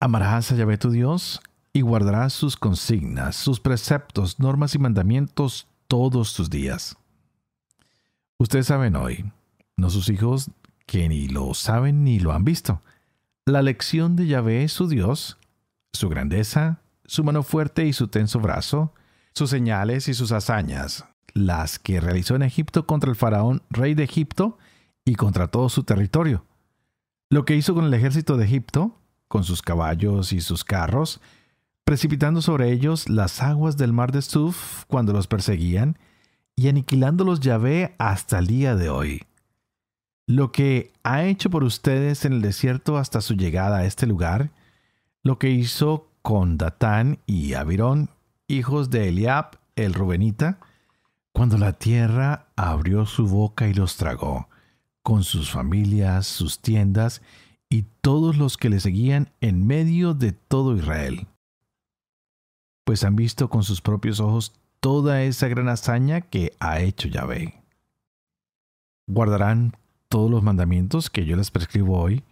Amarás 0.00 0.52
a 0.52 0.54
Yahvé 0.54 0.78
tu 0.78 0.90
Dios 0.90 1.40
y 1.72 1.80
guardarás 1.80 2.32
sus 2.32 2.56
consignas, 2.56 3.34
sus 3.34 3.58
preceptos, 3.58 4.38
normas 4.38 4.74
y 4.74 4.78
mandamientos 4.78 5.66
todos 5.88 6.34
tus 6.34 6.50
días. 6.50 6.96
Ustedes 8.38 8.66
saben 8.66 8.96
hoy 8.96 9.32
no 9.76 9.90
sus 9.90 10.08
hijos 10.08 10.50
que 10.86 11.08
ni 11.08 11.28
lo 11.28 11.52
saben 11.54 12.04
ni 12.04 12.20
lo 12.20 12.32
han 12.32 12.44
visto. 12.44 12.80
La 13.46 13.60
lección 13.60 14.16
de 14.16 14.26
Yahvé, 14.26 14.66
su 14.68 14.88
Dios, 14.88 15.36
su 15.92 16.08
grandeza, 16.08 16.80
su 17.04 17.22
mano 17.24 17.42
fuerte 17.42 17.84
y 17.84 17.92
su 17.92 18.08
tenso 18.08 18.40
brazo, 18.40 18.94
sus 19.34 19.50
señales 19.50 20.08
y 20.08 20.14
sus 20.14 20.32
hazañas, 20.32 21.04
las 21.34 21.78
que 21.78 22.00
realizó 22.00 22.36
en 22.36 22.42
Egipto 22.42 22.86
contra 22.86 23.10
el 23.10 23.16
faraón, 23.16 23.62
rey 23.68 23.94
de 23.94 24.04
Egipto, 24.04 24.56
y 25.04 25.16
contra 25.16 25.48
todo 25.48 25.68
su 25.68 25.82
territorio. 25.82 26.46
Lo 27.28 27.44
que 27.44 27.54
hizo 27.54 27.74
con 27.74 27.84
el 27.84 27.92
ejército 27.92 28.38
de 28.38 28.46
Egipto, 28.46 28.96
con 29.28 29.44
sus 29.44 29.60
caballos 29.60 30.32
y 30.32 30.40
sus 30.40 30.64
carros, 30.64 31.20
precipitando 31.84 32.40
sobre 32.40 32.72
ellos 32.72 33.10
las 33.10 33.42
aguas 33.42 33.76
del 33.76 33.92
mar 33.92 34.10
de 34.10 34.22
Suf 34.22 34.84
cuando 34.86 35.12
los 35.12 35.26
perseguían, 35.26 35.98
y 36.56 36.68
aniquilándolos 36.68 37.40
Yahvé 37.40 37.94
hasta 37.98 38.38
el 38.38 38.46
día 38.46 38.74
de 38.74 38.88
hoy 38.88 39.26
lo 40.26 40.52
que 40.52 40.92
ha 41.02 41.24
hecho 41.24 41.50
por 41.50 41.64
ustedes 41.64 42.24
en 42.24 42.34
el 42.34 42.42
desierto 42.42 42.96
hasta 42.96 43.20
su 43.20 43.34
llegada 43.34 43.78
a 43.78 43.84
este 43.84 44.06
lugar, 44.06 44.50
lo 45.22 45.38
que 45.38 45.50
hizo 45.50 46.08
con 46.22 46.56
Datán 46.56 47.18
y 47.26 47.54
Abirón, 47.54 48.10
hijos 48.48 48.90
de 48.90 49.08
Eliab, 49.08 49.58
el 49.76 49.92
Rubenita, 49.92 50.58
cuando 51.32 51.58
la 51.58 51.72
tierra 51.72 52.46
abrió 52.56 53.06
su 53.06 53.26
boca 53.26 53.68
y 53.68 53.74
los 53.74 53.96
tragó, 53.96 54.48
con 55.02 55.24
sus 55.24 55.50
familias, 55.50 56.26
sus 56.26 56.60
tiendas 56.60 57.20
y 57.68 57.82
todos 58.00 58.36
los 58.36 58.56
que 58.56 58.70
le 58.70 58.80
seguían 58.80 59.30
en 59.40 59.66
medio 59.66 60.14
de 60.14 60.32
todo 60.32 60.76
Israel. 60.76 61.26
Pues 62.84 63.04
han 63.04 63.16
visto 63.16 63.50
con 63.50 63.64
sus 63.64 63.80
propios 63.80 64.20
ojos 64.20 64.54
toda 64.80 65.22
esa 65.22 65.48
gran 65.48 65.68
hazaña 65.68 66.20
que 66.20 66.54
ha 66.60 66.80
hecho 66.80 67.08
Yahvé. 67.08 67.62
Guardarán 69.06 69.76
todos 70.14 70.30
los 70.30 70.44
mandamientos 70.44 71.10
que 71.10 71.26
yo 71.26 71.34
les 71.34 71.50
prescribo 71.50 71.98
hoy, 71.98 72.22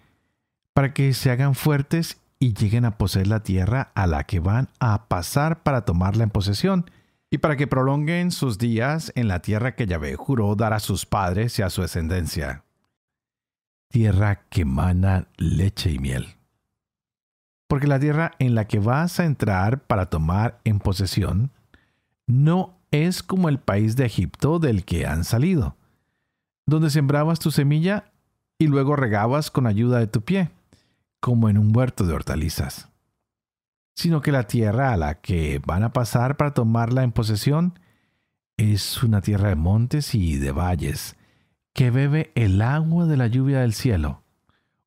para 0.73 0.95
que 0.95 1.13
se 1.15 1.33
hagan 1.33 1.57
fuertes 1.57 2.21
y 2.39 2.55
lleguen 2.55 2.85
a 2.85 2.97
poseer 2.97 3.27
la 3.27 3.43
tierra 3.43 3.91
a 3.97 4.07
la 4.07 4.23
que 4.23 4.39
van 4.39 4.69
a 4.79 5.09
pasar 5.09 5.65
para 5.65 5.85
tomarla 5.85 6.23
en 6.23 6.31
posesión, 6.31 6.89
y 7.29 7.39
para 7.39 7.57
que 7.57 7.67
prolonguen 7.67 8.31
sus 8.31 8.57
días 8.57 9.11
en 9.17 9.27
la 9.27 9.43
tierra 9.43 9.75
que 9.75 9.89
Yahvé 9.89 10.15
juró 10.15 10.55
dar 10.55 10.75
a 10.75 10.79
sus 10.79 11.07
padres 11.07 11.59
y 11.59 11.63
a 11.63 11.71
su 11.71 11.83
descendencia. 11.83 12.63
Tierra 13.89 14.45
que 14.49 14.65
mana 14.65 15.27
leche 15.37 15.91
y 15.91 15.99
miel. 15.99 16.37
Porque 17.67 17.89
la 17.89 17.99
tierra 17.99 18.31
en 18.39 18.55
la 18.55 18.69
que 18.69 18.79
vas 18.79 19.19
a 19.19 19.25
entrar 19.25 19.81
para 19.89 20.07
tomar 20.07 20.61
en 20.63 20.79
posesión 20.79 21.51
no 22.29 22.79
es 22.93 23.25
como 23.25 23.49
el 23.49 23.59
país 23.59 23.97
de 23.97 24.07
Egipto 24.07 24.61
del 24.61 24.85
que 24.85 25.05
han 25.05 25.25
salido 25.25 25.77
donde 26.73 26.91
sembrabas 26.91 27.39
tu 27.39 27.51
semilla 27.51 28.13
y 28.59 28.67
luego 28.67 28.97
regabas 28.97 29.51
con 29.51 29.67
ayuda 29.67 29.99
de 29.99 30.07
tu 30.07 30.23
pie, 30.23 30.51
como 31.21 31.49
en 31.49 31.59
un 31.59 31.77
huerto 31.77 32.07
de 32.07 32.15
hortalizas. 32.15 32.89
Sino 33.95 34.23
que 34.23 34.33
la 34.33 34.47
tierra 34.47 34.93
a 34.93 34.97
la 34.97 35.21
que 35.21 35.61
van 35.67 35.83
a 35.83 35.93
pasar 35.93 36.37
para 36.39 36.55
tomarla 36.55 37.03
en 37.03 37.13
posesión 37.13 37.79
es 38.57 39.03
una 39.03 39.21
tierra 39.21 39.51
de 39.51 39.55
montes 39.55 40.15
y 40.15 40.39
de 40.39 40.51
valles, 40.53 41.17
que 41.75 41.91
bebe 41.91 42.33
el 42.35 42.63
agua 42.63 43.07
de 43.07 43.19
la 43.19 43.27
lluvia 43.27 43.61
del 43.61 43.75
cielo, 43.75 44.23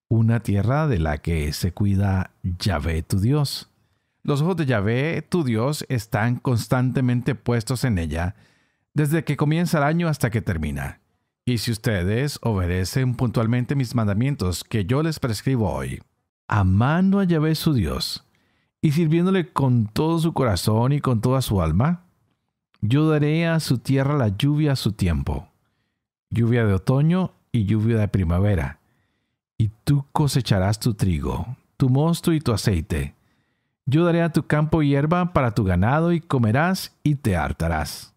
una 0.08 0.40
tierra 0.40 0.88
de 0.88 0.98
la 0.98 1.20
que 1.20 1.54
se 1.54 1.72
cuida 1.72 2.32
Yahvé 2.42 3.04
tu 3.04 3.20
Dios. 3.20 3.70
Los 4.24 4.42
ojos 4.42 4.58
de 4.58 4.66
Yahvé 4.66 5.22
tu 5.22 5.44
Dios 5.44 5.86
están 5.88 6.38
constantemente 6.38 7.36
puestos 7.36 7.84
en 7.84 8.00
ella, 8.00 8.36
desde 8.96 9.24
que 9.24 9.38
comienza 9.38 9.78
el 9.78 9.84
año 9.84 10.08
hasta 10.08 10.32
que 10.32 10.42
termina 10.42 11.02
y 11.46 11.60
si 11.60 11.72
ustedes 11.72 12.40
obedecen 12.42 13.14
puntualmente 13.14 13.76
mis 13.76 13.94
mandamientos 13.94 14.64
que 14.64 14.86
yo 14.86 15.04
les 15.04 15.20
prescribo 15.20 15.72
hoy, 15.72 16.02
amando 16.48 17.20
a 17.20 17.24
Yahvé 17.24 17.54
su 17.54 17.74
Dios 17.74 18.26
y 18.82 18.92
sirviéndole 18.92 19.54
con 19.54 19.86
todo 19.86 20.18
su 20.18 20.34
corazón 20.34 20.92
y 20.92 21.02
con 21.02 21.22
toda 21.22 21.44
su 21.44 21.62
alma, 21.62 22.06
yo 22.82 23.08
daré 23.08 23.48
a 23.48 23.60
su 23.60 23.78
tierra 23.78 24.18
la 24.18 24.30
lluvia 24.30 24.72
a 24.72 24.76
su 24.76 24.94
tiempo, 24.94 25.48
lluvia 26.32 26.66
de 26.66 26.74
otoño 26.74 27.32
y 27.52 27.66
lluvia 27.66 27.98
de 27.98 28.08
primavera, 28.08 28.80
y 29.58 29.70
tú 29.84 30.06
cosecharás 30.12 30.80
tu 30.80 30.96
trigo, 30.96 31.56
tu 31.78 31.90
mosto 31.90 32.34
y 32.34 32.40
tu 32.40 32.54
aceite. 32.54 33.16
Yo 33.86 34.04
daré 34.04 34.24
a 34.24 34.32
tu 34.32 34.48
campo 34.48 34.82
hierba 34.82 35.32
para 35.32 35.52
tu 35.52 35.64
ganado 35.64 36.12
y 36.12 36.22
comerás 36.22 36.96
y 37.04 37.16
te 37.16 37.36
hartarás. 37.36 38.16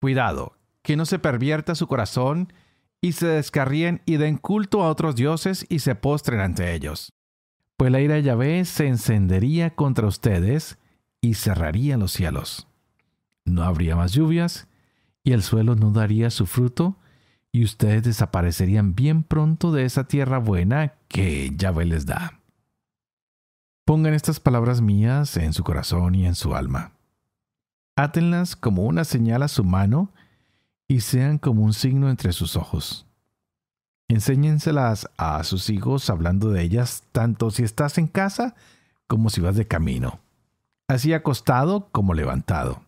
Cuidado, 0.00 0.55
que 0.86 0.96
no 0.96 1.04
se 1.04 1.18
pervierta 1.18 1.74
su 1.74 1.88
corazón 1.88 2.52
y 3.00 3.10
se 3.10 3.26
descarríen 3.26 4.02
y 4.06 4.18
den 4.18 4.36
culto 4.36 4.84
a 4.84 4.88
otros 4.88 5.16
dioses 5.16 5.66
y 5.68 5.80
se 5.80 5.96
postren 5.96 6.38
ante 6.38 6.74
ellos. 6.74 7.12
Pues 7.76 7.90
la 7.90 8.00
ira 8.00 8.14
de 8.14 8.22
Yahvé 8.22 8.64
se 8.64 8.86
encendería 8.86 9.74
contra 9.74 10.06
ustedes 10.06 10.78
y 11.20 11.34
cerraría 11.34 11.96
los 11.96 12.12
cielos. 12.12 12.68
No 13.44 13.64
habría 13.64 13.96
más 13.96 14.12
lluvias 14.12 14.68
y 15.24 15.32
el 15.32 15.42
suelo 15.42 15.74
no 15.74 15.90
daría 15.90 16.30
su 16.30 16.46
fruto 16.46 16.96
y 17.50 17.64
ustedes 17.64 18.04
desaparecerían 18.04 18.94
bien 18.94 19.24
pronto 19.24 19.72
de 19.72 19.86
esa 19.86 20.04
tierra 20.04 20.38
buena 20.38 20.94
que 21.08 21.50
Yahvé 21.56 21.86
les 21.86 22.06
da. 22.06 22.38
Pongan 23.84 24.14
estas 24.14 24.38
palabras 24.38 24.80
mías 24.80 25.36
en 25.36 25.52
su 25.52 25.64
corazón 25.64 26.14
y 26.14 26.26
en 26.26 26.36
su 26.36 26.54
alma. 26.54 26.92
Átenlas 27.96 28.54
como 28.54 28.84
una 28.84 29.02
señal 29.02 29.42
a 29.42 29.48
su 29.48 29.64
mano 29.64 30.12
y 30.88 31.00
sean 31.00 31.38
como 31.38 31.62
un 31.62 31.72
signo 31.72 32.10
entre 32.10 32.32
sus 32.32 32.56
ojos. 32.56 33.06
Enséñenselas 34.08 35.08
a 35.16 35.42
sus 35.42 35.68
hijos 35.68 36.10
hablando 36.10 36.50
de 36.50 36.62
ellas 36.62 37.02
tanto 37.12 37.50
si 37.50 37.64
estás 37.64 37.98
en 37.98 38.06
casa 38.06 38.54
como 39.08 39.30
si 39.30 39.40
vas 39.40 39.56
de 39.56 39.66
camino, 39.66 40.20
así 40.88 41.12
acostado 41.12 41.88
como 41.90 42.14
levantado. 42.14 42.82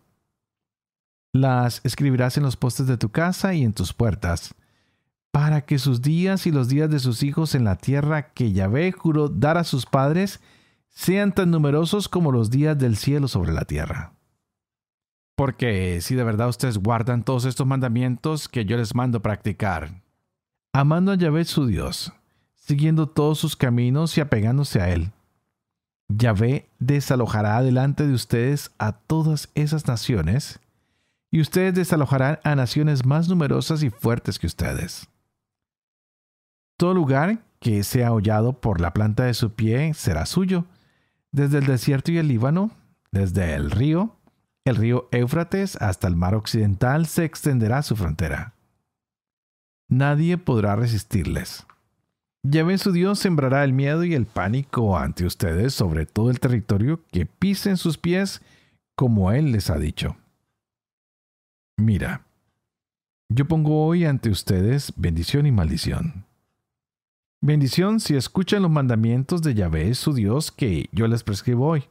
Las 1.33 1.81
escribirás 1.83 2.37
en 2.37 2.43
los 2.43 2.55
postes 2.55 2.87
de 2.87 2.97
tu 2.97 3.09
casa 3.09 3.53
y 3.53 3.63
en 3.63 3.73
tus 3.73 3.93
puertas, 3.93 4.55
para 5.31 5.61
que 5.61 5.77
sus 5.77 6.01
días 6.01 6.47
y 6.47 6.51
los 6.51 6.69
días 6.69 6.89
de 6.89 6.99
sus 6.99 7.21
hijos 7.21 7.53
en 7.53 7.65
la 7.65 7.75
tierra 7.75 8.31
que 8.33 8.51
Yahvé 8.51 8.91
juró 8.91 9.29
dar 9.29 9.57
a 9.57 9.63
sus 9.63 9.85
padres 9.85 10.39
sean 10.89 11.33
tan 11.33 11.51
numerosos 11.51 12.09
como 12.09 12.31
los 12.31 12.49
días 12.49 12.77
del 12.77 12.97
cielo 12.97 13.27
sobre 13.27 13.53
la 13.53 13.65
tierra. 13.65 14.13
Porque 15.39 16.01
si 16.01 16.15
de 16.15 16.25
verdad 16.25 16.49
ustedes 16.49 16.77
guardan 16.77 17.23
todos 17.23 17.45
estos 17.45 17.65
mandamientos 17.65 18.49
que 18.49 18.65
yo 18.65 18.75
les 18.75 18.93
mando 18.93 19.21
practicar, 19.21 19.89
amando 20.73 21.13
a 21.13 21.15
Yahvé 21.15 21.45
su 21.45 21.65
Dios, 21.65 22.11
siguiendo 22.55 23.07
todos 23.07 23.39
sus 23.39 23.55
caminos 23.55 24.17
y 24.17 24.19
apegándose 24.19 24.81
a 24.81 24.89
Él, 24.89 25.13
Yahvé 26.09 26.67
desalojará 26.79 27.61
delante 27.61 28.05
de 28.05 28.13
ustedes 28.13 28.71
a 28.79 28.91
todas 28.91 29.47
esas 29.55 29.87
naciones, 29.87 30.59
y 31.31 31.39
ustedes 31.39 31.73
desalojarán 31.73 32.39
a 32.43 32.55
naciones 32.55 33.05
más 33.05 33.29
numerosas 33.29 33.81
y 33.81 33.89
fuertes 33.89 34.39
que 34.39 34.47
ustedes. 34.47 35.07
Todo 36.75 36.93
lugar 36.93 37.45
que 37.61 37.83
sea 37.83 38.11
hollado 38.11 38.59
por 38.59 38.81
la 38.81 38.91
planta 38.91 39.23
de 39.23 39.33
su 39.33 39.53
pie 39.53 39.93
será 39.93 40.25
suyo, 40.25 40.65
desde 41.31 41.59
el 41.59 41.65
desierto 41.65 42.11
y 42.11 42.17
el 42.17 42.27
Líbano, 42.27 42.71
desde 43.11 43.53
el 43.53 43.71
río, 43.71 44.18
el 44.69 44.75
río 44.75 45.09
Éufrates 45.11 45.75
hasta 45.77 46.07
el 46.07 46.15
mar 46.15 46.35
occidental 46.35 47.05
se 47.07 47.25
extenderá 47.25 47.81
su 47.81 47.95
frontera. 47.95 48.53
Nadie 49.89 50.37
podrá 50.37 50.75
resistirles. 50.75 51.65
Yahvé 52.43 52.77
su 52.77 52.91
Dios 52.91 53.19
sembrará 53.19 53.63
el 53.63 53.73
miedo 53.73 54.03
y 54.03 54.13
el 54.13 54.25
pánico 54.25 54.97
ante 54.97 55.25
ustedes 55.25 55.73
sobre 55.73 56.05
todo 56.05 56.29
el 56.29 56.39
territorio 56.39 57.03
que 57.11 57.25
pisen 57.25 57.75
sus 57.75 57.97
pies, 57.97 58.41
como 58.95 59.31
Él 59.31 59.51
les 59.51 59.69
ha 59.69 59.77
dicho. 59.77 60.15
Mira, 61.75 62.25
yo 63.29 63.45
pongo 63.47 63.85
hoy 63.85 64.05
ante 64.05 64.29
ustedes 64.29 64.93
bendición 64.95 65.45
y 65.45 65.51
maldición. 65.51 66.25
Bendición 67.41 67.99
si 67.99 68.15
escuchan 68.15 68.61
los 68.61 68.71
mandamientos 68.71 69.41
de 69.41 69.53
Yahvé 69.53 69.93
su 69.95 70.13
Dios 70.13 70.51
que 70.51 70.89
yo 70.91 71.07
les 71.07 71.23
prescribo 71.23 71.67
hoy. 71.67 71.85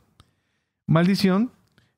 Maldición 0.86 1.52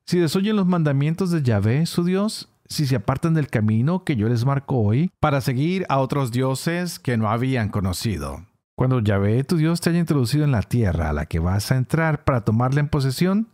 si 0.05 0.19
desoyen 0.19 0.55
los 0.55 0.67
mandamientos 0.67 1.31
de 1.31 1.41
Yahvé 1.43 1.85
su 1.85 2.03
Dios, 2.03 2.49
si 2.67 2.85
se 2.85 2.95
apartan 2.95 3.33
del 3.33 3.49
camino 3.49 4.03
que 4.03 4.15
yo 4.15 4.29
les 4.29 4.45
marco 4.45 4.77
hoy 4.77 5.11
para 5.19 5.41
seguir 5.41 5.85
a 5.89 5.99
otros 5.99 6.31
dioses 6.31 6.99
que 6.99 7.17
no 7.17 7.29
habían 7.29 7.69
conocido. 7.69 8.45
Cuando 8.75 8.99
Yahvé 8.99 9.43
tu 9.43 9.57
Dios 9.57 9.81
te 9.81 9.89
haya 9.89 9.99
introducido 9.99 10.43
en 10.43 10.51
la 10.51 10.61
tierra 10.61 11.09
a 11.09 11.13
la 11.13 11.25
que 11.25 11.39
vas 11.39 11.71
a 11.71 11.77
entrar 11.77 12.23
para 12.23 12.45
tomarla 12.45 12.79
en 12.79 12.87
posesión, 12.87 13.49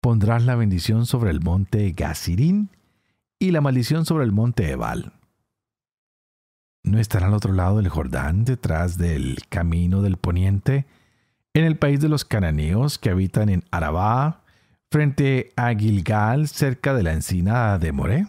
pondrás 0.00 0.44
la 0.44 0.56
bendición 0.56 1.06
sobre 1.06 1.30
el 1.30 1.40
monte 1.40 1.92
Gazirín 1.92 2.70
y 3.38 3.50
la 3.50 3.60
maldición 3.60 4.04
sobre 4.04 4.24
el 4.24 4.32
monte 4.32 4.70
Ebal. 4.70 5.12
¿No 6.84 6.98
estará 6.98 7.26
al 7.26 7.34
otro 7.34 7.52
lado 7.52 7.76
del 7.76 7.88
Jordán, 7.88 8.44
detrás 8.44 8.98
del 8.98 9.38
camino 9.48 10.02
del 10.02 10.16
poniente, 10.16 10.86
en 11.54 11.64
el 11.64 11.76
país 11.76 12.00
de 12.00 12.08
los 12.08 12.24
cananeos 12.24 12.98
que 12.98 13.10
habitan 13.10 13.48
en 13.48 13.62
Arabá, 13.70 14.41
frente 14.92 15.52
a 15.56 15.74
Gilgal, 15.74 16.46
cerca 16.48 16.92
de 16.92 17.02
la 17.02 17.12
encina 17.12 17.78
de 17.78 17.92
Moré? 17.92 18.26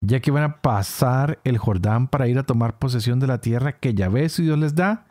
Ya 0.00 0.20
que 0.20 0.30
van 0.30 0.44
a 0.44 0.62
pasar 0.62 1.40
el 1.44 1.58
Jordán 1.58 2.06
para 2.06 2.28
ir 2.28 2.38
a 2.38 2.44
tomar 2.44 2.78
posesión 2.78 3.18
de 3.18 3.26
la 3.26 3.40
tierra 3.40 3.78
que 3.78 3.94
Yahvé 3.94 4.28
su 4.28 4.42
Dios 4.42 4.58
les 4.58 4.74
da, 4.76 5.06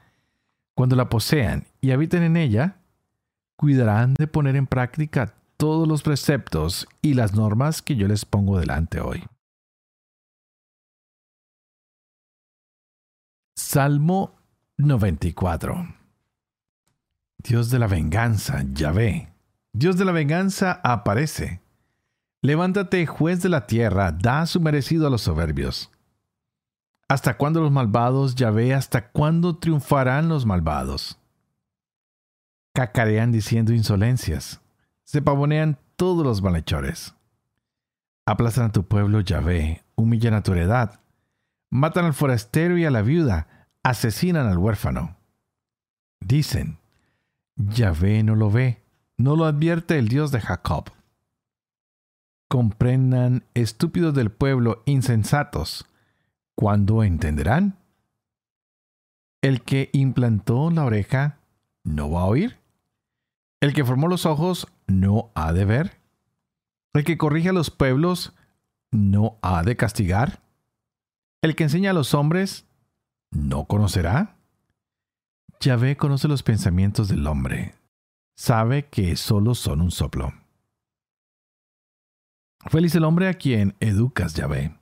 cuando 0.76 0.96
la 0.96 1.10
posean 1.10 1.66
y 1.82 1.92
habiten 1.92 2.24
en 2.24 2.38
ella, 2.38 2.78
cuidarán 3.58 4.14
de 4.14 4.28
poner 4.28 4.56
en 4.56 4.66
práctica 4.66 5.36
todos 5.58 5.88
los 5.88 6.04
preceptos 6.04 6.88
y 7.02 7.14
las 7.14 7.36
normas 7.36 7.82
que 7.82 7.96
yo 7.98 8.08
les 8.08 8.24
pongo 8.24 8.58
delante 8.60 9.02
hoy. 9.02 9.24
Salmo 13.58 14.36
94 14.78 16.04
Dios 17.44 17.70
de 17.70 17.80
la 17.80 17.88
venganza, 17.88 18.64
Yahvé. 18.72 19.33
Dios 19.76 19.98
de 19.98 20.06
la 20.06 20.12
venganza 20.12 20.80
aparece. 20.84 21.60
Levántate, 22.44 23.08
juez 23.08 23.42
de 23.42 23.50
la 23.50 23.66
tierra, 23.66 24.12
da 24.12 24.46
su 24.46 24.62
merecido 24.62 25.08
a 25.08 25.10
los 25.10 25.22
soberbios. 25.22 25.92
¿Hasta 27.08 27.38
cuándo 27.38 27.60
los 27.60 27.72
malvados, 27.72 28.36
Yahvé, 28.36 28.76
hasta 28.76 29.10
cuándo 29.10 29.58
triunfarán 29.58 30.30
los 30.30 30.46
malvados? 30.46 31.20
Cacarean 32.76 33.32
diciendo 33.32 33.74
insolencias, 33.74 34.62
se 35.04 35.24
pavonean 35.24 35.80
todos 35.96 36.24
los 36.24 36.44
malhechores. 36.44 37.16
Aplastan 38.28 38.66
a 38.66 38.72
tu 38.72 38.84
pueblo, 38.84 39.22
Yahvé, 39.22 39.84
humillan 39.96 40.36
a 40.36 40.44
tu 40.44 40.52
heredad, 40.52 41.00
matan 41.72 42.06
al 42.06 42.14
forastero 42.14 42.78
y 42.78 42.86
a 42.86 42.92
la 42.92 43.02
viuda, 43.02 43.68
asesinan 43.82 44.46
al 44.48 44.60
huérfano. 44.60 45.18
Dicen, 46.20 46.78
Yahvé 47.56 48.22
no 48.22 48.36
lo 48.36 48.52
ve, 48.52 48.83
no 49.24 49.38
lo 49.38 49.46
advierte 49.46 49.98
el 49.98 50.10
Dios 50.10 50.32
de 50.32 50.42
Jacob. 50.42 50.92
Comprendan, 52.50 53.46
estúpidos 53.54 54.14
del 54.14 54.32
pueblo, 54.32 54.84
insensatos, 54.86 55.86
¿cuándo 56.56 57.06
entenderán? 57.06 57.78
El 59.42 59.62
que 59.62 59.90
implantó 59.94 60.70
la 60.72 60.84
oreja 60.84 61.40
no 61.86 62.12
va 62.12 62.24
a 62.24 62.26
oír. 62.26 62.60
El 63.62 63.74
que 63.74 63.86
formó 63.86 64.10
los 64.10 64.26
ojos 64.26 64.68
no 64.88 65.32
ha 65.36 65.54
de 65.54 65.64
ver. 65.64 66.02
El 66.94 67.06
que 67.06 67.18
corrige 67.18 67.48
a 67.48 67.54
los 67.54 67.72
pueblos 67.72 68.36
no 68.92 69.38
ha 69.42 69.64
de 69.64 69.78
castigar. 69.78 70.42
El 71.42 71.56
que 71.56 71.64
enseña 71.64 71.92
a 71.92 71.94
los 71.94 72.14
hombres 72.14 72.66
no 73.32 73.68
conocerá. 73.68 74.36
Yahvé 75.62 75.96
conoce 75.96 76.28
los 76.28 76.44
pensamientos 76.44 77.08
del 77.08 77.26
hombre, 77.26 77.74
sabe 78.36 78.88
que 78.88 79.16
solo 79.16 79.56
son 79.56 79.82
un 79.82 79.92
soplo. 79.92 80.34
Feliz 82.68 82.96
el 82.96 83.04
hombre 83.04 83.28
a 83.28 83.34
quien 83.34 83.76
educas, 83.80 84.34
Yahvé, 84.36 84.78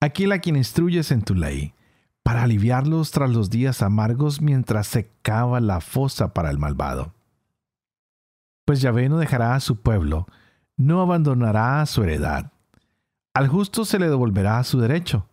aquel 0.00 0.32
a 0.32 0.40
quien 0.40 0.56
instruyes 0.56 1.10
en 1.10 1.22
tu 1.22 1.34
ley, 1.34 1.74
para 2.22 2.42
aliviarlos 2.42 3.10
tras 3.10 3.30
los 3.30 3.50
días 3.50 3.82
amargos 3.82 4.40
mientras 4.40 4.86
se 4.86 5.10
cava 5.22 5.60
la 5.60 5.80
fosa 5.80 6.32
para 6.32 6.50
el 6.50 6.58
malvado. 6.58 7.14
Pues 8.64 8.80
Yahvé 8.80 9.08
no 9.08 9.18
dejará 9.18 9.54
a 9.54 9.60
su 9.60 9.80
pueblo, 9.80 10.26
no 10.76 11.02
abandonará 11.02 11.80
a 11.80 11.86
su 11.86 12.02
heredad. 12.02 12.52
Al 13.34 13.48
justo 13.48 13.84
se 13.84 13.98
le 13.98 14.08
devolverá 14.08 14.62
su 14.64 14.80
derecho. 14.80 15.28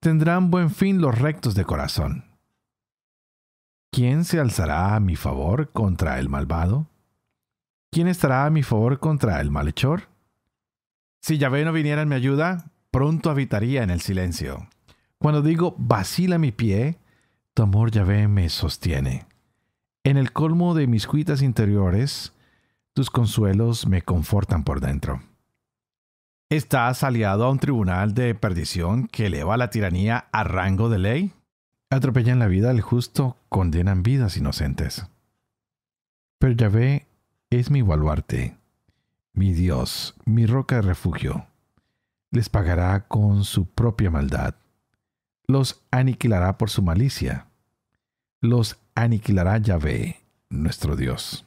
Tendrán 0.00 0.50
buen 0.50 0.70
fin 0.70 1.00
los 1.00 1.18
rectos 1.18 1.54
de 1.54 1.64
corazón. 1.64 2.24
¿Quién 3.92 4.24
se 4.24 4.40
alzará 4.40 4.96
a 4.96 5.00
mi 5.00 5.14
favor 5.14 5.70
contra 5.70 6.18
el 6.18 6.28
malvado? 6.28 6.88
¿Quién 7.94 8.08
estará 8.08 8.44
a 8.44 8.50
mi 8.50 8.64
favor 8.64 8.98
contra 8.98 9.40
el 9.40 9.52
malhechor? 9.52 10.08
Si 11.20 11.38
Yahvé 11.38 11.64
no 11.64 11.72
viniera 11.72 12.02
en 12.02 12.08
mi 12.08 12.16
ayuda, 12.16 12.72
pronto 12.90 13.30
habitaría 13.30 13.84
en 13.84 13.90
el 13.90 14.00
silencio. 14.00 14.66
Cuando 15.18 15.42
digo 15.42 15.76
vacila 15.78 16.36
mi 16.38 16.50
pie, 16.50 16.98
tu 17.54 17.62
amor 17.62 17.92
Yahvé 17.92 18.26
me 18.26 18.48
sostiene. 18.48 19.26
En 20.02 20.16
el 20.16 20.32
colmo 20.32 20.74
de 20.74 20.88
mis 20.88 21.06
cuitas 21.06 21.40
interiores, 21.40 22.32
tus 22.94 23.10
consuelos 23.10 23.86
me 23.86 24.02
confortan 24.02 24.64
por 24.64 24.80
dentro. 24.80 25.22
¿Estás 26.50 27.04
aliado 27.04 27.44
a 27.44 27.50
un 27.52 27.60
tribunal 27.60 28.12
de 28.12 28.34
perdición 28.34 29.06
que 29.06 29.26
eleva 29.26 29.56
la 29.56 29.70
tiranía 29.70 30.26
a 30.32 30.42
rango 30.42 30.88
de 30.88 30.98
ley? 30.98 31.32
Atropellan 31.90 32.40
la 32.40 32.48
vida 32.48 32.70
al 32.70 32.80
justo, 32.80 33.36
condenan 33.48 34.02
vidas 34.02 34.36
inocentes. 34.36 35.06
Pero 36.40 36.54
Yahvé 36.54 37.06
es 37.58 37.70
mi 37.70 37.82
baluarte, 37.82 38.56
mi 39.32 39.52
Dios, 39.52 40.14
mi 40.24 40.46
roca 40.46 40.76
de 40.76 40.82
refugio. 40.82 41.46
Les 42.30 42.48
pagará 42.48 43.06
con 43.06 43.44
su 43.44 43.66
propia 43.66 44.10
maldad. 44.10 44.56
Los 45.46 45.84
aniquilará 45.90 46.58
por 46.58 46.70
su 46.70 46.82
malicia. 46.82 47.48
Los 48.40 48.78
aniquilará 48.94 49.58
Yahvé, 49.58 50.20
nuestro 50.48 50.96
Dios. 50.96 51.46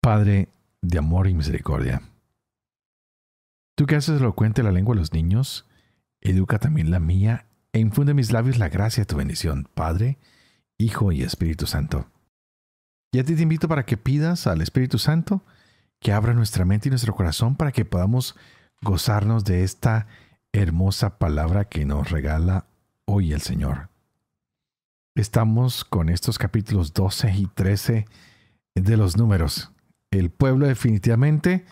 Padre 0.00 0.48
de 0.80 0.98
amor 0.98 1.26
y 1.28 1.34
misericordia. 1.34 2.02
Tú 3.76 3.86
que 3.86 3.96
haces 3.96 4.20
elocuente 4.20 4.62
la 4.62 4.72
lengua 4.72 4.94
de 4.94 5.00
los 5.00 5.12
niños, 5.12 5.66
educa 6.20 6.58
también 6.58 6.90
la 6.90 7.00
mía 7.00 7.49
e 7.72 7.78
infunde 7.78 8.10
en 8.10 8.16
mis 8.16 8.32
labios 8.32 8.58
la 8.58 8.68
gracia 8.68 9.02
de 9.02 9.06
tu 9.06 9.16
bendición, 9.16 9.68
Padre, 9.74 10.18
Hijo 10.78 11.12
y 11.12 11.22
Espíritu 11.22 11.66
Santo. 11.66 12.08
Y 13.12 13.18
a 13.18 13.24
ti 13.24 13.34
te 13.34 13.42
invito 13.42 13.68
para 13.68 13.84
que 13.84 13.96
pidas 13.96 14.46
al 14.46 14.60
Espíritu 14.60 14.98
Santo 14.98 15.42
que 16.00 16.12
abra 16.12 16.32
nuestra 16.32 16.64
mente 16.64 16.88
y 16.88 16.90
nuestro 16.90 17.14
corazón 17.14 17.56
para 17.56 17.72
que 17.72 17.84
podamos 17.84 18.36
gozarnos 18.80 19.44
de 19.44 19.62
esta 19.62 20.06
hermosa 20.52 21.18
palabra 21.18 21.66
que 21.66 21.84
nos 21.84 22.10
regala 22.10 22.66
hoy 23.04 23.32
el 23.32 23.42
Señor. 23.42 23.90
Estamos 25.14 25.84
con 25.84 26.08
estos 26.08 26.38
capítulos 26.38 26.94
12 26.94 27.32
y 27.36 27.46
13 27.46 28.06
de 28.74 28.96
los 28.96 29.16
números. 29.16 29.72
El 30.10 30.30
pueblo 30.30 30.66
definitivamente 30.66 31.66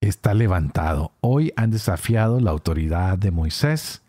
está 0.00 0.34
levantado. 0.34 1.12
Hoy 1.20 1.52
han 1.56 1.70
desafiado 1.70 2.38
la 2.38 2.50
autoridad 2.52 3.18
de 3.18 3.30
Moisés 3.30 4.02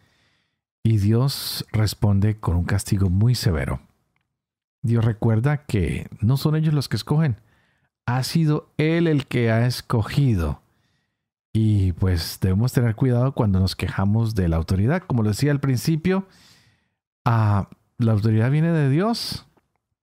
y 0.87 0.99
Dios 0.99 1.65
responde 1.73 2.39
con 2.39 2.55
un 2.55 2.63
castigo 2.63 3.09
muy 3.09 3.35
severo. 3.35 3.81
Dios 4.81 5.03
recuerda 5.03 5.65
que 5.65 6.07
no 6.21 6.37
son 6.37 6.55
ellos 6.55 6.73
los 6.73 6.87
que 6.87 6.95
escogen, 6.95 7.41
ha 8.05 8.23
sido 8.23 8.71
Él 8.77 9.07
el 9.07 9.27
que 9.27 9.51
ha 9.51 9.67
escogido. 9.67 10.61
Y 11.51 11.91
pues 11.91 12.39
debemos 12.41 12.71
tener 12.71 12.95
cuidado 12.95 13.33
cuando 13.33 13.59
nos 13.59 13.75
quejamos 13.75 14.33
de 14.33 14.47
la 14.47 14.55
autoridad. 14.55 15.03
Como 15.05 15.23
lo 15.23 15.29
decía 15.31 15.51
al 15.51 15.59
principio, 15.59 16.25
ah, 17.25 17.67
la 17.97 18.13
autoridad 18.13 18.49
viene 18.49 18.71
de 18.71 18.89
Dios, 18.89 19.45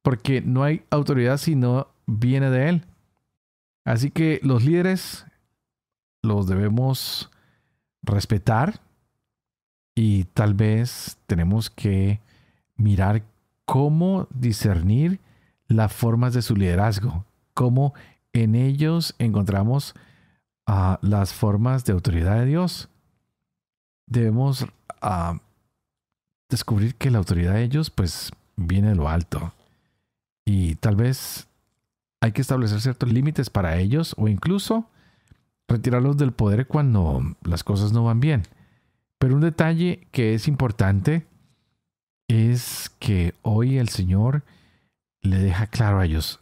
porque 0.03 0.43
no 0.43 0.65
hay 0.65 0.85
autoridad 0.91 1.39
si 1.39 1.55
no 1.55 1.89
viene 2.05 2.51
de 2.51 2.69
Él. 2.69 2.87
Así 3.87 4.11
que 4.11 4.39
los 4.43 4.63
líderes 4.63 5.25
los 6.23 6.47
debemos 6.47 7.31
respetar 8.03 8.83
y 9.95 10.25
tal 10.25 10.55
vez 10.55 11.19
tenemos 11.27 11.71
que 11.71 12.21
mirar 12.77 13.23
cómo 13.65 14.27
discernir 14.31 15.21
las 15.69 15.93
formas 15.93 16.35
de 16.35 16.43
su 16.43 16.57
liderazgo, 16.57 17.25
cómo 17.55 17.95
en 18.33 18.55
ellos 18.55 19.15
encontramos 19.19 19.95
uh, 20.67 20.97
las 21.01 21.33
formas 21.33 21.85
de 21.85 21.93
autoridad 21.93 22.41
de 22.41 22.47
Dios. 22.47 22.89
Debemos 24.07 24.63
uh, 24.63 25.39
descubrir 26.49 26.95
que 26.97 27.11
la 27.11 27.19
autoridad 27.19 27.55
de 27.55 27.63
ellos 27.63 27.91
pues 27.91 28.31
viene 28.57 28.91
de 28.91 28.95
lo 28.97 29.09
alto 29.09 29.53
y 30.45 30.75
tal 30.77 30.97
vez 30.97 31.49
hay 32.21 32.33
que 32.33 32.43
establecer 32.43 32.81
ciertos 32.81 33.13
límites 33.13 33.51
para 33.51 33.79
ellos 33.79 34.15
o 34.19 34.29
incluso 34.29 34.89
retirarlos 35.69 36.17
del 36.17 36.33
poder 36.33 36.67
cuando 36.67 37.23
las 37.43 37.65
cosas 37.65 37.93
no 37.93 38.05
van 38.05 38.21
bien. 38.21 38.43
Pero 39.25 39.37
un 39.37 39.41
detalle 39.41 40.07
que 40.11 40.35
es 40.35 40.49
importante 40.49 41.27
es 42.29 42.91
que 42.99 43.33
hoy 43.41 43.79
el 43.79 43.89
Señor 43.89 44.43
le 45.23 45.39
deja 45.39 45.67
claro 45.67 45.99
a 45.99 46.05
ellos, 46.05 46.41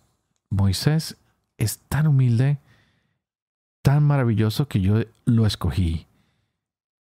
Moisés 0.51 1.17
es 1.59 1.79
tan 1.89 2.09
humilde, 2.09 2.59
tan 3.83 4.03
maravilloso 4.03 4.67
que 4.67 4.81
yo 4.81 4.97
lo 5.27 5.47
escogí. 5.47 6.09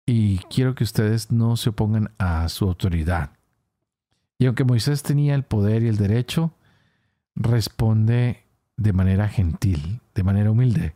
Y 0.07 0.39
quiero 0.49 0.73
que 0.73 0.83
ustedes 0.83 1.31
no 1.31 1.55
se 1.57 1.69
opongan 1.69 2.09
a 2.17 2.49
su 2.49 2.65
autoridad. 2.65 3.29
Y 4.39 4.47
aunque 4.47 4.63
Moisés 4.63 5.03
tenía 5.03 5.35
el 5.35 5.43
poder 5.43 5.83
y 5.83 5.89
el 5.89 5.97
derecho, 5.97 6.53
responde 7.35 8.41
de 8.77 8.93
manera 8.93 9.27
gentil, 9.29 10.01
de 10.15 10.23
manera 10.23 10.49
humilde. 10.49 10.95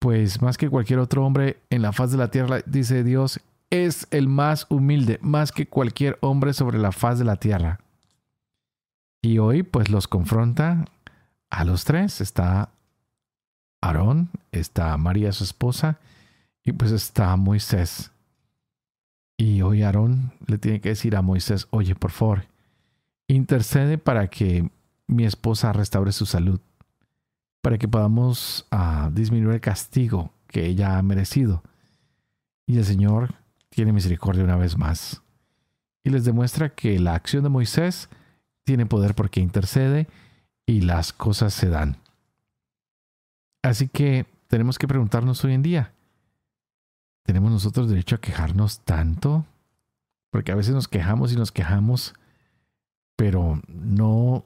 Pues 0.00 0.42
más 0.42 0.58
que 0.58 0.68
cualquier 0.68 0.98
otro 0.98 1.24
hombre 1.24 1.60
en 1.70 1.80
la 1.80 1.92
faz 1.94 2.12
de 2.12 2.18
la 2.18 2.30
tierra, 2.30 2.60
dice 2.66 3.02
Dios, 3.04 3.40
es 3.74 4.06
el 4.12 4.28
más 4.28 4.66
humilde, 4.70 5.18
más 5.20 5.50
que 5.50 5.66
cualquier 5.66 6.16
hombre 6.20 6.52
sobre 6.52 6.78
la 6.78 6.92
faz 6.92 7.18
de 7.18 7.24
la 7.24 7.36
tierra. 7.36 7.80
Y 9.20 9.38
hoy 9.38 9.64
pues 9.64 9.90
los 9.90 10.06
confronta 10.06 10.84
a 11.50 11.64
los 11.64 11.84
tres. 11.84 12.20
Está 12.20 12.70
Aarón, 13.80 14.30
está 14.52 14.96
María 14.96 15.32
su 15.32 15.44
esposa 15.44 15.98
y 16.62 16.72
pues 16.72 16.92
está 16.92 17.34
Moisés. 17.36 18.12
Y 19.36 19.62
hoy 19.62 19.82
Aarón 19.82 20.32
le 20.46 20.58
tiene 20.58 20.80
que 20.80 20.90
decir 20.90 21.16
a 21.16 21.22
Moisés, 21.22 21.66
oye, 21.70 21.96
por 21.96 22.12
favor, 22.12 22.44
intercede 23.26 23.98
para 23.98 24.28
que 24.28 24.70
mi 25.08 25.24
esposa 25.24 25.72
restaure 25.72 26.12
su 26.12 26.26
salud, 26.26 26.60
para 27.60 27.76
que 27.76 27.88
podamos 27.88 28.66
ah, 28.70 29.10
disminuir 29.12 29.54
el 29.54 29.60
castigo 29.60 30.32
que 30.46 30.66
ella 30.66 30.96
ha 30.96 31.02
merecido. 31.02 31.64
Y 32.66 32.78
el 32.78 32.84
Señor 32.84 33.34
tiene 33.74 33.92
misericordia 33.92 34.44
una 34.44 34.56
vez 34.56 34.76
más. 34.76 35.22
Y 36.04 36.10
les 36.10 36.24
demuestra 36.24 36.70
que 36.70 36.98
la 36.98 37.14
acción 37.14 37.42
de 37.42 37.48
Moisés 37.48 38.08
tiene 38.64 38.86
poder 38.86 39.14
porque 39.14 39.40
intercede 39.40 40.06
y 40.66 40.82
las 40.82 41.12
cosas 41.12 41.54
se 41.54 41.68
dan. 41.68 41.96
Así 43.62 43.88
que 43.88 44.26
tenemos 44.48 44.78
que 44.78 44.88
preguntarnos 44.88 45.42
hoy 45.44 45.54
en 45.54 45.62
día, 45.62 45.92
¿tenemos 47.24 47.50
nosotros 47.50 47.88
derecho 47.88 48.16
a 48.16 48.20
quejarnos 48.20 48.80
tanto? 48.80 49.46
Porque 50.30 50.52
a 50.52 50.54
veces 50.54 50.74
nos 50.74 50.88
quejamos 50.88 51.32
y 51.32 51.36
nos 51.36 51.52
quejamos, 51.52 52.14
pero 53.16 53.60
no 53.68 54.44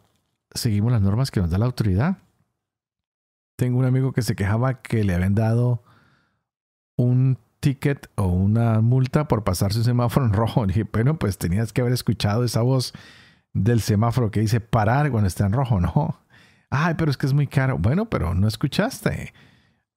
seguimos 0.52 0.92
las 0.92 1.02
normas 1.02 1.30
que 1.30 1.40
nos 1.40 1.50
da 1.50 1.58
la 1.58 1.66
autoridad. 1.66 2.18
Tengo 3.56 3.78
un 3.78 3.84
amigo 3.84 4.12
que 4.12 4.22
se 4.22 4.36
quejaba 4.36 4.82
que 4.82 5.02
le 5.02 5.14
habían 5.14 5.34
dado 5.34 5.82
un 6.96 7.38
ticket 7.60 8.10
o 8.16 8.26
una 8.26 8.80
multa 8.80 9.28
por 9.28 9.44
pasarse 9.44 9.78
un 9.78 9.84
semáforo 9.84 10.26
en 10.26 10.32
rojo. 10.32 10.66
dije, 10.66 10.84
bueno, 10.84 11.18
pues 11.18 11.38
tenías 11.38 11.72
que 11.72 11.80
haber 11.80 11.92
escuchado 11.92 12.44
esa 12.44 12.62
voz 12.62 12.92
del 13.52 13.80
semáforo 13.80 14.30
que 14.30 14.40
dice 14.40 14.60
parar 14.60 15.10
cuando 15.10 15.28
está 15.28 15.46
en 15.46 15.52
rojo, 15.52 15.80
¿no? 15.80 16.20
Ay, 16.70 16.94
pero 16.98 17.10
es 17.10 17.16
que 17.16 17.26
es 17.26 17.32
muy 17.32 17.46
caro. 17.46 17.78
Bueno, 17.78 18.08
pero 18.10 18.34
no 18.34 18.46
escuchaste. 18.46 19.32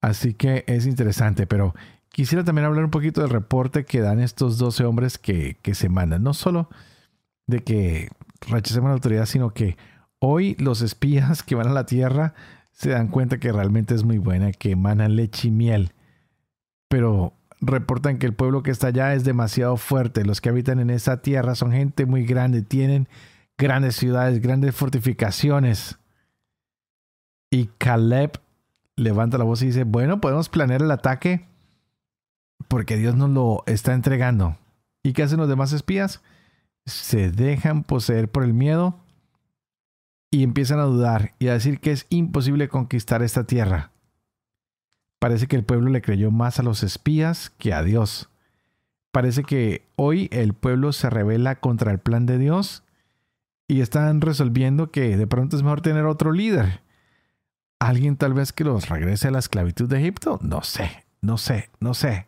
Así 0.02 0.34
que 0.34 0.64
es 0.68 0.86
interesante, 0.86 1.46
pero 1.46 1.76
quisiera 2.10 2.44
también 2.44 2.66
hablar 2.66 2.86
un 2.86 2.92
poquito 2.92 3.22
del 3.22 3.30
reporte 3.30 3.86
que 3.86 4.02
dan 4.02 4.20
estos 4.20 4.58
12 4.58 4.86
hombres 4.86 5.18
que, 5.18 5.58
que 5.62 5.76
se 5.76 5.90
mandan. 5.90 6.24
No 6.24 6.34
solo 6.34 6.70
de 7.48 7.60
que 7.64 8.10
rechacemos 8.48 8.90
la 8.90 8.96
autoridad, 8.96 9.26
sino 9.26 9.54
que 9.54 9.78
hoy 10.20 10.56
los 10.60 10.82
espías 10.82 11.44
que 11.44 11.56
van 11.56 11.68
a 11.68 11.74
la 11.74 11.86
tierra 11.86 12.34
se 12.72 12.90
dan 12.90 13.10
cuenta 13.10 13.40
que 13.40 13.52
realmente 13.52 13.94
es 13.94 14.04
muy 14.04 14.18
buena, 14.18 14.54
que 14.54 14.72
emanan 14.72 15.16
leche 15.16 15.50
y 15.50 15.52
miel. 15.52 15.92
Pero 16.88 17.34
reportan 17.62 18.18
que 18.18 18.26
el 18.26 18.34
pueblo 18.34 18.64
que 18.64 18.72
está 18.72 18.88
allá 18.88 19.14
es 19.14 19.24
demasiado 19.24 19.78
fuerte. 19.78 20.26
Los 20.26 20.42
que 20.42 20.50
habitan 20.50 20.80
en 20.80 20.90
esa 20.90 21.22
tierra 21.22 21.56
son 21.56 21.72
gente 21.72 22.06
muy 22.06 22.26
grande, 22.26 22.64
tienen 22.64 23.08
grandes 23.58 23.96
ciudades, 23.96 24.42
grandes 24.42 24.76
fortificaciones. 24.76 26.00
Y 27.52 27.68
Caleb 27.78 28.42
levanta 28.96 29.38
la 29.38 29.44
voz 29.44 29.62
y 29.62 29.68
dice, 29.68 29.84
bueno, 29.84 30.20
podemos 30.22 30.50
planear 30.50 30.82
el 30.82 30.92
ataque 30.92 31.48
porque 32.68 32.98
Dios 32.98 33.16
nos 33.16 33.30
lo 33.30 33.64
está 33.68 33.94
entregando. 33.94 34.58
¿Y 35.04 35.14
qué 35.14 35.24
hacen 35.24 35.40
los 35.40 35.50
demás 35.50 35.74
espías? 35.74 36.22
Se 36.86 37.32
dejan 37.32 37.84
poseer 37.84 38.30
por 38.30 38.44
el 38.44 38.54
miedo 38.54 39.00
y 40.32 40.44
empiezan 40.44 40.80
a 40.80 40.84
dudar 40.84 41.34
y 41.40 41.50
a 41.50 41.54
decir 41.54 41.80
que 41.80 41.92
es 41.92 42.08
imposible 42.10 42.70
conquistar 42.70 43.22
esta 43.22 43.46
tierra. 43.46 43.91
Parece 45.22 45.46
que 45.46 45.56
el 45.56 45.64
pueblo 45.64 45.92
le 45.92 46.02
creyó 46.02 46.32
más 46.32 46.58
a 46.60 46.64
los 46.64 46.82
espías 46.82 47.52
que 47.60 47.76
a 47.76 47.84
Dios. 47.84 48.32
Parece 49.12 49.44
que 49.44 49.86
hoy 49.96 50.28
el 50.32 50.56
pueblo 50.56 50.94
se 50.94 51.12
revela 51.12 51.60
contra 51.60 51.92
el 51.92 52.00
plan 52.00 52.26
de 52.26 52.40
Dios 52.40 52.82
y 53.68 53.82
están 53.82 54.20
resolviendo 54.20 54.90
que 54.90 55.18
de 55.18 55.28
pronto 55.28 55.56
es 55.56 55.62
mejor 55.62 55.82
tener 55.82 56.08
otro 56.08 56.32
líder. 56.32 56.82
¿Alguien 57.78 58.18
tal 58.18 58.34
vez 58.34 58.52
que 58.52 58.64
los 58.64 58.90
regrese 58.90 59.28
a 59.28 59.32
la 59.32 59.38
esclavitud 59.38 59.88
de 59.88 60.00
Egipto? 60.00 60.40
No 60.42 60.64
sé, 60.64 61.06
no 61.22 61.38
sé, 61.38 61.70
no 61.80 61.94
sé. 61.94 62.26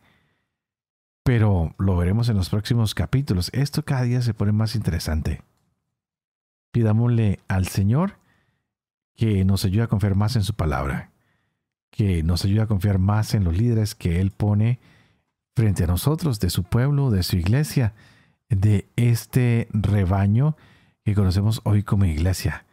Pero 1.23 1.73
lo 1.79 1.97
veremos 1.97 2.29
en 2.29 2.37
los 2.37 2.51
próximos 2.51 2.93
capítulos. 2.93 3.49
Esto 3.53 3.83
cada 3.83 4.03
día 4.03 4.21
se 4.21 4.35
pone 4.35 4.51
más 4.51 4.75
interesante. 4.75 5.41
Pidámosle 6.71 7.39
al 7.47 7.65
Señor 7.65 8.19
que 9.15 9.43
nos 9.45 9.65
ayude 9.65 9.81
a 9.81 9.87
confiar 9.87 10.13
más 10.13 10.35
en 10.35 10.43
su 10.43 10.53
palabra, 10.53 11.09
que 11.93 12.23
nos 12.23 12.43
ayude 12.43 12.61
a 12.63 12.67
confiar 12.67 12.97
más 12.97 13.35
en 13.35 13.43
los 13.43 13.55
líderes 13.55 13.93
que 13.93 14.19
Él 14.19 14.31
pone 14.31 14.79
frente 15.55 15.83
a 15.83 15.87
nosotros, 15.87 16.39
de 16.39 16.49
su 16.49 16.63
pueblo, 16.63 17.11
de 17.11 17.21
su 17.21 17.37
iglesia, 17.37 17.93
de 18.49 18.89
este 18.95 19.67
rebaño 19.71 20.57
que 21.05 21.13
conocemos 21.13 21.61
hoy 21.65 21.83
como 21.83 22.05
iglesia. 22.05 22.65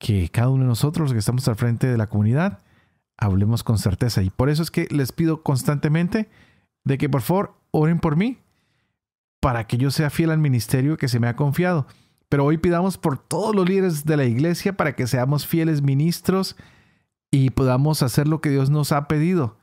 Que 0.00 0.28
cada 0.30 0.48
uno 0.48 0.64
de 0.64 0.68
nosotros 0.68 1.12
que 1.12 1.18
estamos 1.20 1.46
al 1.46 1.54
frente 1.54 1.86
de 1.86 1.96
la 1.96 2.08
comunidad 2.08 2.58
hablemos 3.16 3.62
con 3.62 3.78
certeza. 3.78 4.20
Y 4.20 4.30
por 4.30 4.50
eso 4.50 4.64
es 4.64 4.72
que 4.72 4.88
les 4.90 5.12
pido 5.12 5.44
constantemente 5.44 6.28
de 6.82 6.98
que 6.98 7.08
por 7.08 7.22
favor 7.22 7.54
oren 7.70 8.00
por 8.00 8.16
mí 8.16 8.38
para 9.38 9.68
que 9.68 9.76
yo 9.76 9.92
sea 9.92 10.10
fiel 10.10 10.32
al 10.32 10.38
ministerio 10.38 10.96
que 10.96 11.06
se 11.06 11.20
me 11.20 11.28
ha 11.28 11.36
confiado. 11.36 11.86
Pero 12.28 12.44
hoy 12.44 12.58
pidamos 12.58 12.98
por 12.98 13.16
todos 13.16 13.54
los 13.54 13.68
líderes 13.68 14.04
de 14.04 14.16
la 14.16 14.24
iglesia 14.24 14.76
para 14.76 14.96
que 14.96 15.06
seamos 15.06 15.46
fieles 15.46 15.82
ministros 15.82 16.56
y 17.34 17.50
podamos 17.50 18.02
hacer 18.02 18.28
lo 18.28 18.40
que 18.40 18.50
Dios 18.50 18.70
nos 18.70 18.92
ha 18.92 19.08
pedido, 19.08 19.58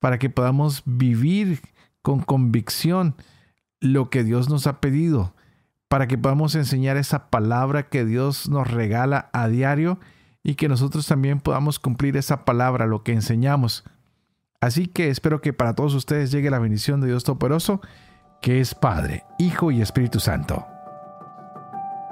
para 0.00 0.18
que 0.18 0.30
podamos 0.30 0.82
vivir 0.86 1.60
con 2.00 2.20
convicción 2.20 3.14
lo 3.80 4.10
que 4.10 4.24
Dios 4.24 4.48
nos 4.48 4.66
ha 4.66 4.80
pedido 4.80 5.34
para 5.92 6.06
que 6.06 6.16
podamos 6.16 6.54
enseñar 6.54 6.96
esa 6.96 7.28
palabra 7.28 7.90
que 7.90 8.06
Dios 8.06 8.48
nos 8.48 8.66
regala 8.66 9.28
a 9.34 9.46
diario 9.48 10.00
y 10.42 10.54
que 10.54 10.66
nosotros 10.66 11.06
también 11.06 11.38
podamos 11.38 11.78
cumplir 11.78 12.16
esa 12.16 12.46
palabra, 12.46 12.86
lo 12.86 13.02
que 13.02 13.12
enseñamos. 13.12 13.84
Así 14.58 14.86
que 14.86 15.10
espero 15.10 15.42
que 15.42 15.52
para 15.52 15.74
todos 15.74 15.92
ustedes 15.92 16.30
llegue 16.30 16.48
la 16.48 16.60
bendición 16.60 17.02
de 17.02 17.08
Dios 17.08 17.24
Todopoderoso, 17.24 17.82
que 18.40 18.60
es 18.60 18.74
Padre, 18.74 19.24
Hijo 19.38 19.70
y 19.70 19.82
Espíritu 19.82 20.18
Santo. 20.18 20.66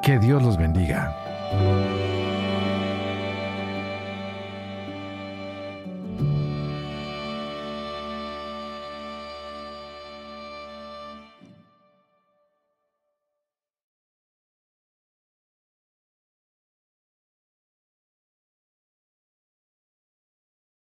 Que 0.03 0.19
Dios 0.19 0.43
los 0.43 0.59
bendiga. 0.59 1.17